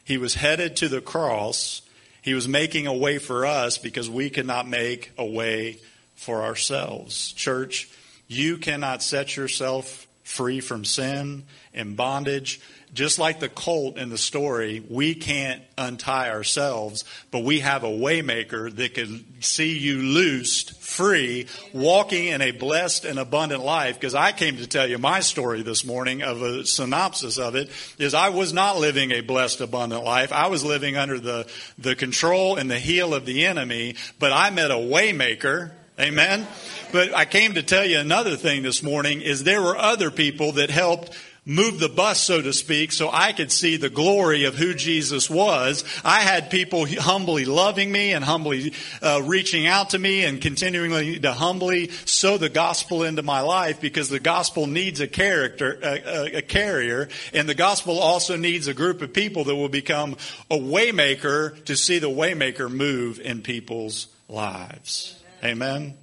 [0.09, 1.83] he was headed to the cross.
[2.23, 5.77] He was making a way for us because we could not make a way
[6.15, 7.31] for ourselves.
[7.33, 7.87] Church,
[8.27, 11.43] you cannot set yourself free from sin
[11.75, 12.59] and bondage
[12.93, 17.89] just like the colt in the story, we can't untie ourselves, but we have a
[17.89, 23.95] waymaker that can see you loosed, free, walking in a blessed and abundant life.
[23.95, 27.69] Because I came to tell you my story this morning of a synopsis of it
[27.97, 30.31] is I was not living a blessed, abundant life.
[30.31, 31.47] I was living under the,
[31.77, 35.71] the control and the heel of the enemy, but I met a waymaker.
[35.99, 36.47] Amen.
[36.93, 40.53] But I came to tell you another thing this morning is there were other people
[40.53, 41.11] that helped
[41.49, 45.31] move the bus, so to speak, so I could see the glory of who Jesus
[45.31, 45.83] was.
[46.05, 51.21] I had people humbly loving me and humbly uh, reaching out to me and continuing
[51.21, 56.37] to humbly sow the gospel into my life because the gospel needs a character, a,
[56.37, 60.17] a carrier, and the gospel also needs a group of people that will become
[60.51, 65.19] a waymaker to see the waymaker move in people's lives.
[65.43, 65.95] Amen.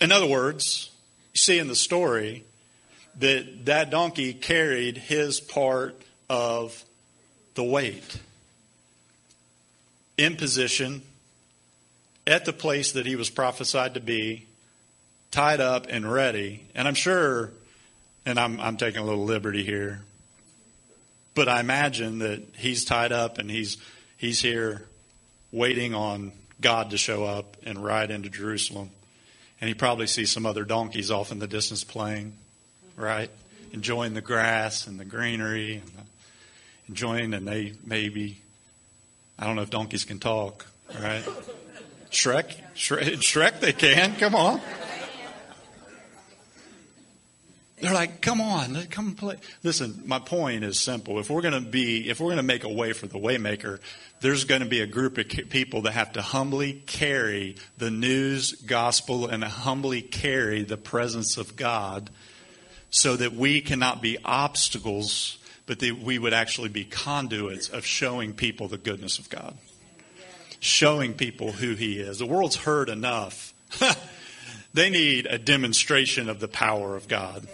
[0.00, 0.92] In other words,
[1.32, 2.44] you see in the story,
[3.18, 6.84] that that donkey carried his part of
[7.54, 8.18] the weight
[10.16, 11.02] in position
[12.26, 14.46] at the place that he was prophesied to be,
[15.30, 16.64] tied up and ready.
[16.74, 17.50] And I'm sure,
[18.24, 20.02] and I'm, I'm taking a little liberty here,
[21.34, 23.76] but I imagine that he's tied up and he's,
[24.16, 24.86] he's here
[25.52, 28.90] waiting on God to show up and ride into Jerusalem.
[29.60, 32.34] And he probably sees some other donkeys off in the distance playing,
[32.96, 33.30] right?
[33.72, 36.02] Enjoying the grass and the greenery and the,
[36.88, 38.40] enjoying, and they maybe,
[39.38, 40.66] I don't know if donkeys can talk,
[41.00, 41.24] right?
[42.10, 44.14] Shrek, Shrek, Shrek, they can.
[44.16, 44.60] Come on.
[47.80, 49.36] They're like, come on, come play.
[49.62, 51.18] Listen, my point is simple.
[51.18, 53.78] If we're going to be, if we're going to make a way for the waymaker,
[54.20, 58.52] there's going to be a group of people that have to humbly carry the news
[58.52, 62.08] gospel and humbly carry the presence of God
[62.94, 68.32] so that we cannot be obstacles, but that we would actually be conduits of showing
[68.32, 69.58] people the goodness of God.
[70.60, 72.20] Showing people who He is.
[72.20, 73.52] The world's heard enough.
[74.74, 77.48] they need a demonstration of the power of God.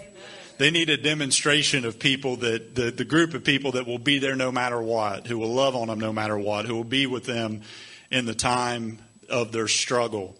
[0.58, 4.18] They need a demonstration of people that the, the group of people that will be
[4.18, 7.06] there no matter what, who will love on them no matter what, who will be
[7.06, 7.62] with them
[8.10, 8.98] in the time
[9.30, 10.36] of their struggle.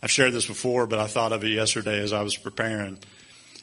[0.00, 3.00] I've shared this before, but I thought of it yesterday as I was preparing.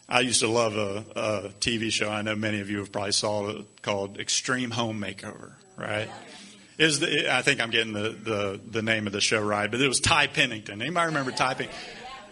[0.07, 2.09] I used to love a, a TV show.
[2.09, 6.09] I know many of you have probably saw it called Extreme Home Makeover, right?
[6.77, 9.81] Is the, I think I'm getting the, the, the name of the show right, but
[9.81, 10.81] it was Ty Pennington.
[10.81, 11.79] Anybody remember Ty Pennington?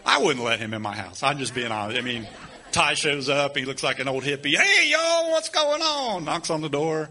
[0.05, 1.23] I wouldn't let him in my house.
[1.23, 1.97] I'm just being honest.
[1.97, 2.27] I mean,
[2.71, 3.55] Ty shows up.
[3.55, 4.55] He looks like an old hippie.
[4.55, 6.25] Hey, y'all, what's going on?
[6.25, 7.09] Knocks on the door.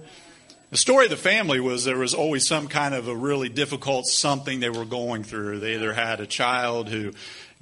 [0.71, 4.07] The story of the family was there was always some kind of a really difficult
[4.07, 5.61] something they were going through.
[5.61, 7.13] They either had a child who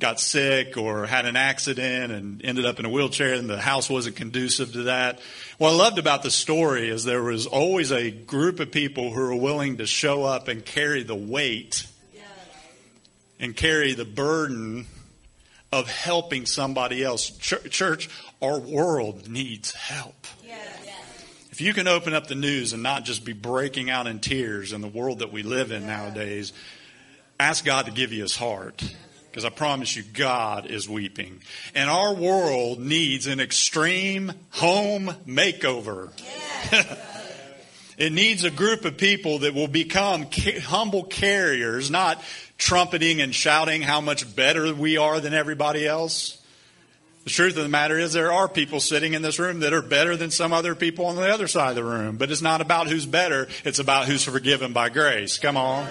[0.01, 3.89] got sick or had an accident and ended up in a wheelchair and the house
[3.89, 5.21] wasn't conducive to that.
[5.59, 9.21] What I loved about the story is there was always a group of people who
[9.21, 11.87] were willing to show up and carry the weight
[13.39, 14.87] and carry the burden
[15.73, 17.31] of helping somebody else.
[17.39, 18.11] Church,
[18.43, 20.27] our world needs help.
[21.53, 24.73] If you can open up the news and not just be breaking out in tears
[24.73, 26.55] in the world that we live in nowadays,
[27.39, 28.83] ask God to give you his heart.
[29.31, 31.41] Because I promise you, God is weeping.
[31.75, 36.11] And our world needs an extreme home makeover.
[37.99, 40.27] it needs a group of people that will become
[40.63, 42.21] humble carriers, not
[42.59, 46.37] trumpeting and shouting how much better we are than everybody else.
[47.23, 49.83] The truth of the matter is, there are people sitting in this room that are
[49.83, 52.17] better than some other people on the other side of the room.
[52.17, 55.39] But it's not about who's better, it's about who's forgiven by grace.
[55.39, 55.87] Come on.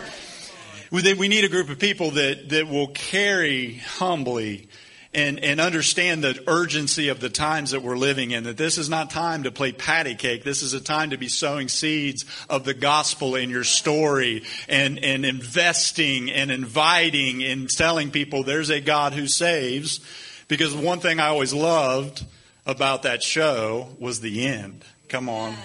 [0.92, 4.70] We need a group of people that, that will carry humbly
[5.14, 8.90] and, and understand the urgency of the times that we're living in, that this is
[8.90, 10.44] not time to play patty cake.
[10.44, 15.04] This is a time to be sowing seeds of the gospel in your story and,
[15.04, 20.00] and investing and inviting and telling people there's a God who saves.
[20.48, 22.24] Because one thing I always loved
[22.66, 24.84] about that show was the end.
[25.08, 25.56] Come on.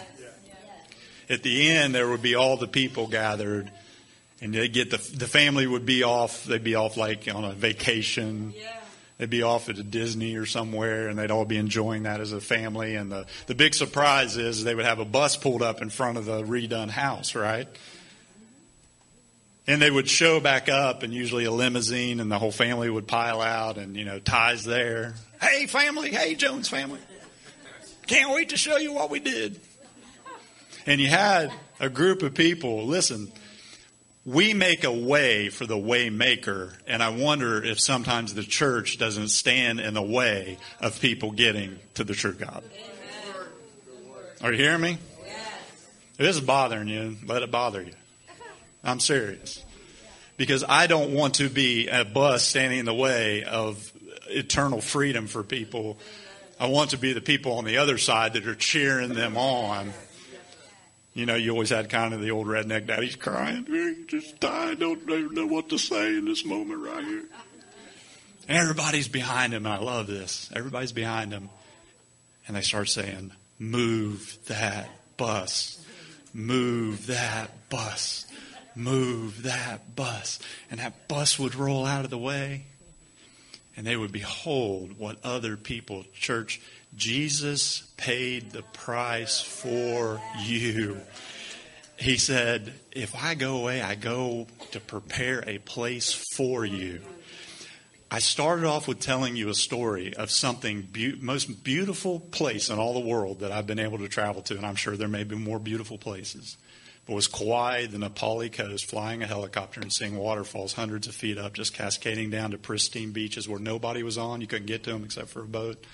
[1.29, 3.71] At the end, there would be all the people gathered
[4.41, 7.53] and they get the, the family would be off, they'd be off like on a
[7.53, 8.55] vacation.
[8.57, 8.81] Yeah
[9.19, 12.33] they'd be off at a Disney or somewhere, and they'd all be enjoying that as
[12.33, 12.97] a family.
[12.97, 16.19] And the, the big surprise is they would have a bus pulled up in front
[16.19, 17.69] of the redone house, right?
[19.67, 23.07] And they would show back up, and usually a limousine, and the whole family would
[23.07, 25.15] pile out, and you know, Ty's there.
[25.41, 26.11] Hey, family!
[26.11, 27.01] Hey, Jones family!
[28.07, 29.59] Can't wait to show you what we did.
[30.85, 32.85] And you had a group of people.
[32.85, 33.33] Listen,
[34.27, 38.99] we make a way for the way maker, and I wonder if sometimes the church
[38.99, 42.65] doesn't stand in the way of people getting to the true God.
[44.43, 44.99] Are you hearing me?
[46.13, 47.93] If this is bothering you, let it bother you.
[48.83, 49.63] I'm serious.
[50.37, 53.93] Because I don't want to be a bus standing in the way of
[54.29, 55.99] eternal freedom for people.
[56.59, 59.93] I want to be the people on the other side that are cheering them on
[61.15, 63.65] you know, you always had kind of the old redneck daddy's crying.
[63.67, 64.81] He just died.
[64.81, 67.25] Don't, don't know what to say in this moment right here.
[68.49, 69.65] And everybody's behind him.
[69.65, 70.51] And I love this.
[70.55, 71.49] Everybody's behind him.
[72.47, 75.81] And they start saying, Move that bus.
[76.35, 78.27] Move that bus.
[78.75, 80.41] Move that bus.
[80.69, 82.65] And that bus would roll out of the way.
[83.77, 86.61] And they would behold what other people, church,
[86.95, 91.01] Jesus paid the price for you.
[91.99, 97.01] He said, If I go away, I go to prepare a place for you.
[98.11, 102.79] I started off with telling you a story of something be- most beautiful place in
[102.79, 105.25] all the world that I've been able to travel to, and I'm sure there may
[105.25, 106.57] be more beautiful places.
[107.07, 111.15] But was Kauai, the Na Pali coast, flying a helicopter and seeing waterfalls hundreds of
[111.15, 114.41] feet up, just cascading down to pristine beaches where nobody was on.
[114.41, 115.85] You couldn't get to them except for a boat.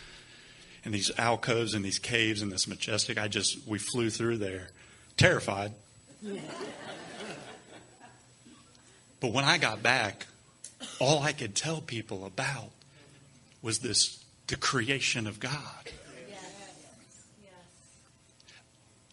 [0.84, 3.18] And these alcoves and these caves and this majestic.
[3.18, 4.68] I just we flew through there,
[5.16, 5.72] terrified.
[9.20, 10.26] but when I got back,
[11.00, 12.70] all I could tell people about
[13.62, 15.90] was this the creation of God.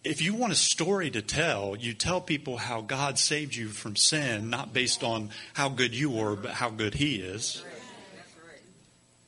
[0.08, 3.97] If you want a story to tell, you tell people how God saved you from
[3.97, 7.62] sin, not based on how good you were, but how good He is.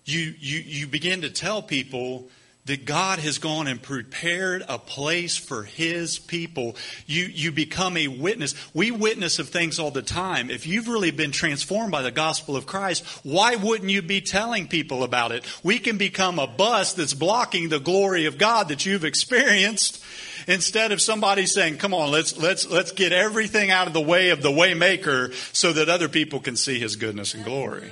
[0.05, 2.29] You, you, you begin to tell people
[2.65, 6.77] that God has gone and prepared a place for His people.
[7.07, 8.55] You, you become a witness.
[8.73, 10.49] We witness of things all the time.
[10.49, 14.69] If you've really been transformed by the gospel of Christ, why wouldn't you be telling
[14.69, 15.43] people about it?
[15.61, 20.05] We can become a bus that's blocking the glory of God that you've experienced
[20.49, 24.31] instead of somebody saying, come on, let's, let's, let's get everything out of the way
[24.31, 27.91] of the waymaker so that other people can see His goodness and glory.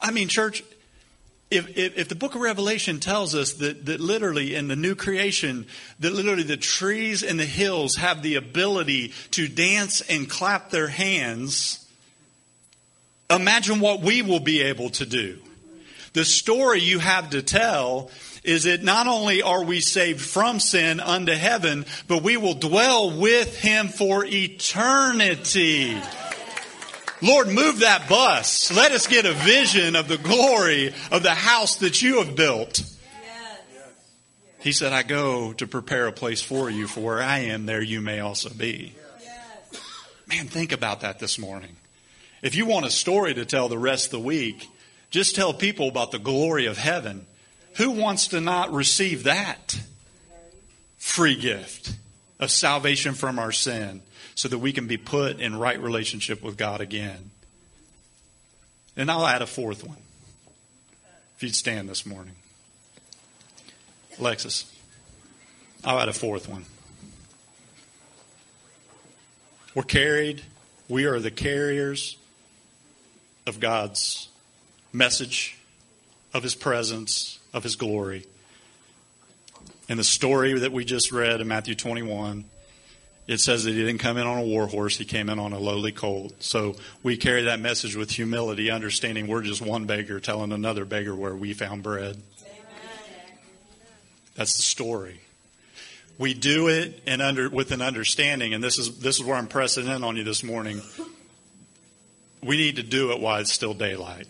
[0.00, 0.64] I mean, church,
[1.50, 4.94] if, if, if, the book of Revelation tells us that, that literally in the new
[4.94, 5.66] creation,
[5.98, 10.88] that literally the trees and the hills have the ability to dance and clap their
[10.88, 11.86] hands,
[13.28, 15.38] imagine what we will be able to do.
[16.12, 18.10] The story you have to tell
[18.42, 23.16] is that not only are we saved from sin unto heaven, but we will dwell
[23.16, 25.96] with him for eternity.
[27.22, 28.72] Lord, move that bus.
[28.72, 32.82] Let us get a vision of the glory of the house that you have built.
[34.60, 37.82] He said, I go to prepare a place for you, for where I am, there
[37.82, 38.94] you may also be.
[40.26, 41.76] Man, think about that this morning.
[42.42, 44.68] If you want a story to tell the rest of the week,
[45.10, 47.26] just tell people about the glory of heaven.
[47.76, 49.80] Who wants to not receive that
[50.98, 51.94] free gift
[52.38, 54.02] of salvation from our sin?
[54.40, 57.30] so that we can be put in right relationship with God again.
[58.96, 59.98] And I'll add a fourth one.
[61.36, 62.32] If you'd stand this morning.
[64.18, 64.64] Alexis,
[65.84, 66.64] I'll add a fourth one.
[69.74, 70.40] We're carried,
[70.88, 72.16] we are the carriers
[73.46, 74.29] of God's
[74.92, 75.58] message,
[76.32, 78.26] of His presence, of His glory.
[79.88, 82.44] In the story that we just read in Matthew 21,
[83.30, 85.52] it says that he didn't come in on a war horse, he came in on
[85.52, 86.42] a lowly colt.
[86.42, 86.74] So
[87.04, 91.36] we carry that message with humility, understanding we're just one beggar telling another beggar where
[91.36, 92.20] we found bread.
[94.34, 95.20] That's the story.
[96.18, 99.46] We do it and under with an understanding, and this is this is where I'm
[99.46, 100.82] pressing in on you this morning.
[102.42, 104.26] We need to do it while it's still daylight.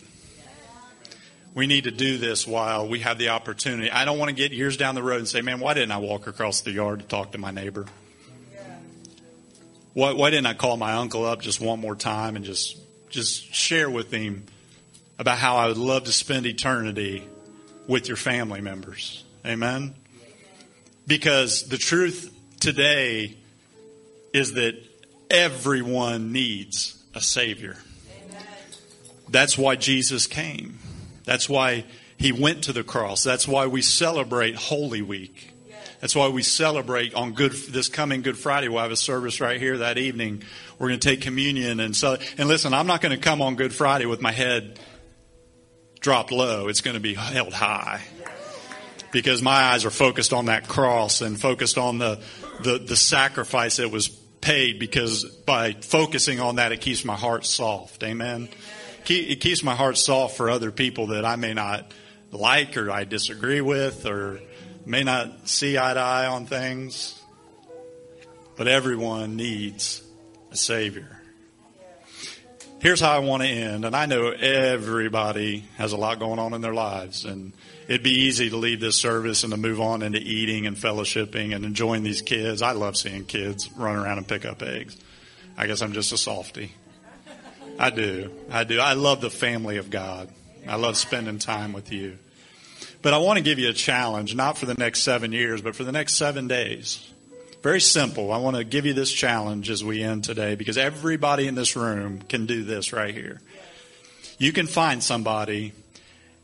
[1.55, 3.91] We need to do this while we have the opportunity.
[3.91, 5.99] I don't want to get years down the road and say, man, why didn't I
[5.99, 7.87] walk across the yard to talk to my neighbor?
[9.93, 12.79] Why, why didn't I call my uncle up just one more time and just
[13.09, 14.45] just share with him
[15.19, 17.25] about how I would love to spend eternity
[17.89, 19.25] with your family members?
[19.45, 19.95] Amen.
[21.09, 23.37] Because the truth today
[24.33, 24.77] is that
[25.29, 27.77] everyone needs a Savior.
[29.29, 30.79] That's why Jesus came.
[31.25, 31.85] That's why
[32.17, 33.23] He went to the cross.
[33.23, 35.51] That's why we celebrate Holy Week.
[36.01, 38.69] That's why we celebrate on good this coming Good Friday.
[38.69, 40.43] We'll have a service right here that evening.
[40.79, 42.17] We're going to take communion and so.
[42.39, 44.81] And listen, I'm not going to come on Good Friday with my head
[46.01, 46.69] dropped low.
[46.69, 48.01] It's going to be held high
[49.13, 52.21] because my eyes are focused on that cross and focused on the
[52.63, 54.79] the, the sacrifice that was paid.
[54.79, 58.03] Because by focusing on that, it keeps my heart soft.
[58.03, 58.49] Amen.
[59.09, 61.93] It keeps my heart soft for other people that I may not
[62.33, 64.41] like or I disagree with or
[64.87, 67.21] may not see eye to eye on things,
[68.57, 70.03] but everyone needs
[70.51, 71.21] a Savior.
[72.81, 76.55] Here's how I want to end, and I know everybody has a lot going on
[76.55, 77.53] in their lives, and
[77.89, 81.55] it'd be easy to leave this service and to move on into eating and fellowshipping
[81.55, 82.63] and enjoying these kids.
[82.63, 84.97] I love seeing kids run around and pick up eggs.
[85.59, 86.73] I guess I'm just a softy.
[87.81, 88.31] I do.
[88.51, 88.79] I do.
[88.79, 90.29] I love the family of God.
[90.69, 92.19] I love spending time with you.
[93.01, 95.75] But I want to give you a challenge, not for the next seven years, but
[95.75, 97.11] for the next seven days.
[97.63, 98.33] Very simple.
[98.33, 101.75] I want to give you this challenge as we end today because everybody in this
[101.75, 103.41] room can do this right here.
[104.37, 105.73] You can find somebody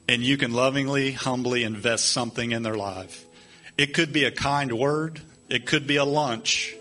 [0.09, 3.27] and you can lovingly, humbly invest something in their life.
[3.77, 5.21] It could be a kind word.
[5.51, 6.75] It could be a lunch.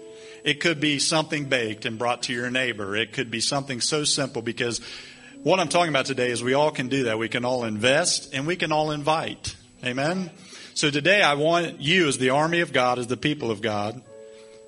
[0.45, 2.95] It could be something baked and brought to your neighbor.
[2.95, 4.79] It could be something so simple because
[5.41, 7.17] what I'm talking about today is we all can do that.
[7.17, 9.55] We can all invest and we can all invite.
[9.83, 10.29] Amen?
[10.75, 14.03] So today I want you as the army of God, as the people of God,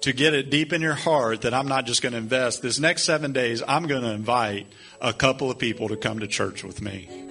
[0.02, 2.64] to get it deep in your heart that I'm not just going to invest.
[2.64, 4.66] This next seven days, I'm going to invite
[5.00, 7.27] a couple of people to come to church with me.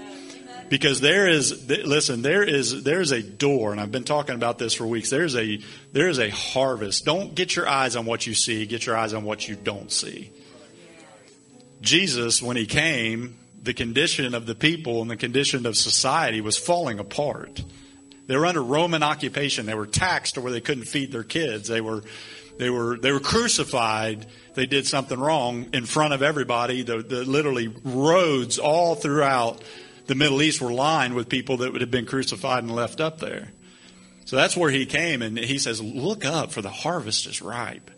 [0.69, 4.59] Because there is, listen, there is, there is a door, and I've been talking about
[4.59, 5.11] this for weeks.
[5.11, 5.61] There's a,
[5.93, 7.05] there is a harvest.
[7.05, 8.67] Don't get your eyes on what you see.
[8.67, 10.33] Get your eyes on what you don't see.
[11.81, 16.57] Jesus, when he came, the condition of the people and the condition of society was
[16.57, 17.63] falling apart.
[18.27, 19.67] They were under Roman occupation.
[19.67, 21.69] They were taxed to where they couldn't feed their kids.
[21.69, 22.03] They were
[22.59, 24.27] they were they were crucified.
[24.55, 26.83] They did something wrong in front of everybody.
[26.83, 29.63] The, the literally roads all throughout
[30.07, 33.19] the Middle East were lined with people that would have been crucified and left up
[33.19, 33.53] there.
[34.25, 37.91] So that's where he came, and he says, "Look up, for the harvest is ripe."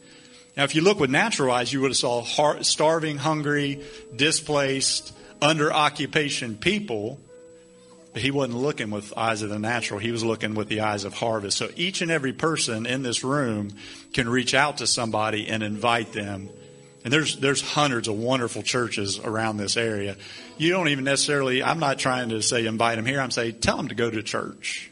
[0.56, 2.24] Now, if you look with natural eyes, you would have saw
[2.62, 3.80] starving, hungry,
[4.14, 7.20] displaced, under occupation people.
[8.12, 10.00] But he wasn't looking with eyes of the natural.
[10.00, 11.56] He was looking with the eyes of harvest.
[11.58, 13.70] So each and every person in this room
[14.12, 16.48] can reach out to somebody and invite them.
[17.04, 20.16] And there's, there's hundreds of wonderful churches around this area.
[20.56, 23.20] You don't even necessarily, I'm not trying to say invite them here.
[23.20, 24.90] I'm saying tell them to go to church.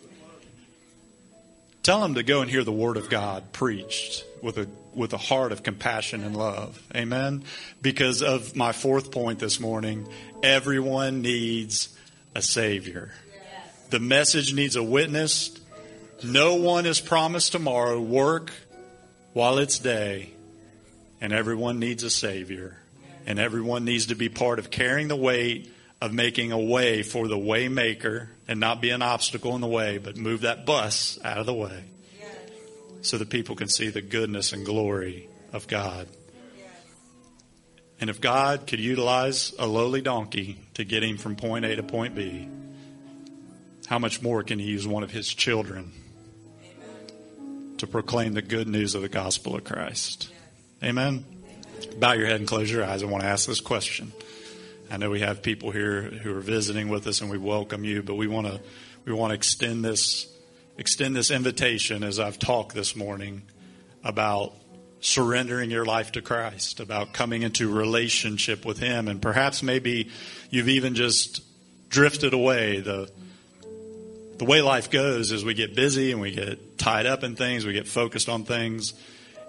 [1.82, 5.18] Tell them to go and hear the word of God preached with a, with a
[5.18, 6.80] heart of compassion and love.
[6.94, 7.44] Amen.
[7.82, 10.08] Because of my fourth point this morning,
[10.42, 11.96] everyone needs
[12.34, 13.12] a Savior.
[13.90, 15.56] The message needs a witness.
[16.24, 18.00] No one is promised tomorrow.
[18.00, 18.52] Work
[19.32, 20.30] while it's day.
[21.20, 22.76] And everyone needs a Savior.
[23.26, 27.26] And everyone needs to be part of carrying the weight of making a way for
[27.26, 31.38] the waymaker and not be an obstacle in the way, but move that bus out
[31.38, 31.84] of the way
[33.00, 36.06] so that people can see the goodness and glory of God.
[38.00, 41.82] And if God could utilize a lowly donkey to get him from point A to
[41.82, 42.48] point B,
[43.86, 45.92] how much more can he use one of his children
[47.78, 50.30] to proclaim the good news of the gospel of Christ?
[50.82, 51.24] Amen.
[51.98, 53.02] Bow your head and close your eyes.
[53.02, 54.12] I want to ask this question.
[54.90, 58.02] I know we have people here who are visiting with us and we welcome you,
[58.02, 58.60] but we want to
[59.06, 60.26] we want to extend this
[60.76, 63.42] extend this invitation as I've talked this morning
[64.04, 64.52] about
[65.00, 69.08] surrendering your life to Christ, about coming into relationship with Him.
[69.08, 70.10] And perhaps maybe
[70.50, 71.42] you've even just
[71.88, 72.80] drifted away.
[72.80, 73.10] The,
[74.36, 77.64] the way life goes is we get busy and we get tied up in things,
[77.64, 78.92] we get focused on things,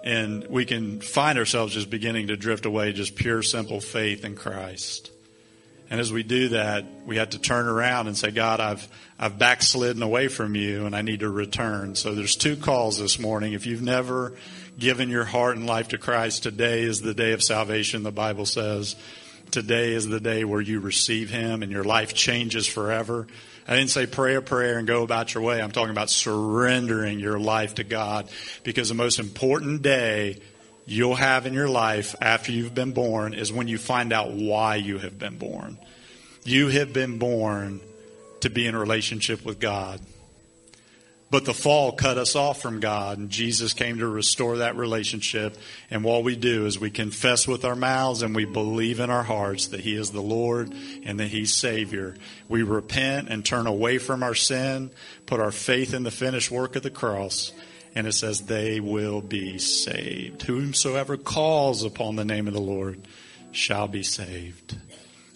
[0.04, 4.36] and we can find ourselves just beginning to drift away, just pure, simple faith in
[4.36, 5.10] Christ.
[5.90, 8.86] And as we do that, we have to turn around and say, God, I've,
[9.18, 11.94] I've backslidden away from you and I need to return.
[11.94, 13.54] So there's two calls this morning.
[13.54, 14.34] If you've never
[14.78, 18.44] given your heart and life to Christ, today is the day of salvation, the Bible
[18.44, 18.96] says.
[19.50, 23.26] Today is the day where you receive Him and your life changes forever.
[23.68, 25.60] I didn't say pray a prayer and go about your way.
[25.60, 28.30] I'm talking about surrendering your life to God
[28.64, 30.40] because the most important day
[30.86, 34.76] you'll have in your life after you've been born is when you find out why
[34.76, 35.76] you have been born.
[36.44, 37.82] You have been born
[38.40, 40.00] to be in a relationship with God.
[41.30, 45.58] But the fall cut us off from God, and Jesus came to restore that relationship.
[45.90, 49.24] And what we do is we confess with our mouths and we believe in our
[49.24, 50.72] hearts that He is the Lord
[51.04, 52.16] and that He's Savior.
[52.48, 54.90] We repent and turn away from our sin,
[55.26, 57.52] put our faith in the finished work of the cross,
[57.94, 60.42] and it says, They will be saved.
[60.42, 63.06] Whomsoever calls upon the name of the Lord
[63.52, 64.76] shall be saved.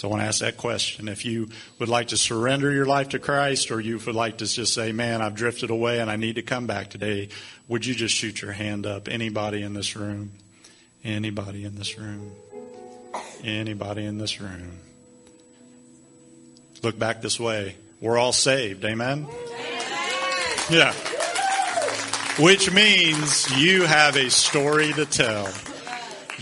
[0.03, 1.07] So I want to ask that question.
[1.07, 4.47] If you would like to surrender your life to Christ or you would like to
[4.47, 7.29] just say, man, I've drifted away and I need to come back today,
[7.69, 9.07] would you just shoot your hand up?
[9.07, 10.33] Anybody in this room?
[11.05, 12.33] Anybody in this room?
[13.45, 14.81] Anybody in this room?
[16.83, 17.77] Look back this way.
[18.01, 18.85] We're all saved.
[18.85, 19.29] Amen?
[20.69, 20.93] Yeah.
[22.41, 25.49] Which means you have a story to tell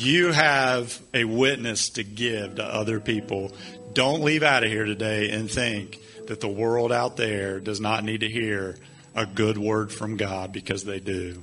[0.00, 3.52] you have a witness to give to other people.
[3.92, 8.04] Don't leave out of here today and think that the world out there does not
[8.04, 8.76] need to hear
[9.14, 11.42] a good word from God because they do.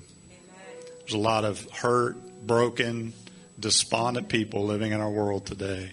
[0.99, 3.14] There's a lot of hurt, broken,
[3.60, 5.91] despondent people living in our world today.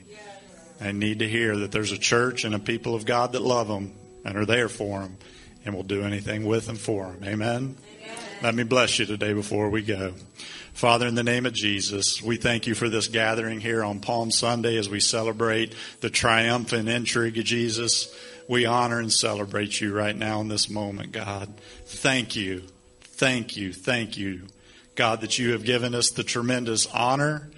[0.78, 3.68] They need to hear that there's a church and a people of God that love
[3.68, 3.92] them
[4.24, 5.16] and are there for them
[5.64, 7.24] and will do anything with them for them.
[7.24, 7.76] Amen.
[8.42, 10.12] Let me bless you today before we go.
[10.74, 14.30] Father, in the name of Jesus, we thank you for this gathering here on Palm
[14.30, 18.14] Sunday as we celebrate the triumphant entry of Jesus.
[18.48, 21.54] We honor and celebrate you right now in this moment, God.
[21.86, 22.64] Thank you.
[23.00, 23.72] Thank you.
[23.72, 24.42] Thank you,
[24.94, 27.50] God, that you have given us the tremendous honor,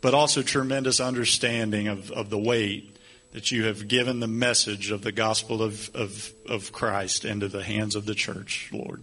[0.00, 2.96] but also tremendous understanding of, of the weight
[3.32, 7.64] that you have given the message of the gospel of, of, of Christ into the
[7.64, 9.02] hands of the church, Lord.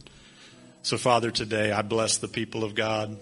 [0.83, 3.15] So, Father, today I bless the people of God.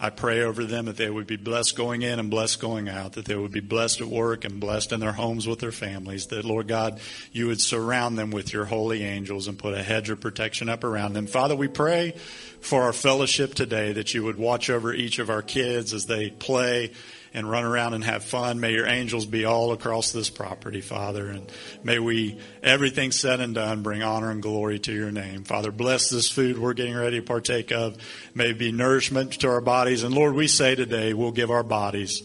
[0.00, 3.12] I pray over them that they would be blessed going in and blessed going out,
[3.12, 6.28] that they would be blessed at work and blessed in their homes with their families,
[6.28, 7.00] that, Lord God,
[7.30, 10.82] you would surround them with your holy angels and put a hedge of protection up
[10.82, 11.26] around them.
[11.26, 12.14] Father, we pray
[12.60, 16.30] for our fellowship today that you would watch over each of our kids as they
[16.30, 16.90] play
[17.34, 18.60] and run around and have fun.
[18.60, 21.26] May your angels be all across this property, Father.
[21.26, 21.50] And
[21.82, 25.42] may we, everything said and done, bring honor and glory to your name.
[25.42, 27.98] Father, bless this food we're getting ready to partake of.
[28.34, 30.04] May it be nourishment to our bodies.
[30.04, 32.22] And Lord, we say today we'll give our bodies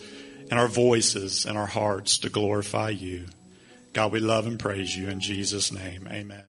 [0.52, 3.26] and our voices and our hearts to glorify you.
[3.94, 6.08] God, we love and praise you in Jesus' name.
[6.10, 6.44] Amen.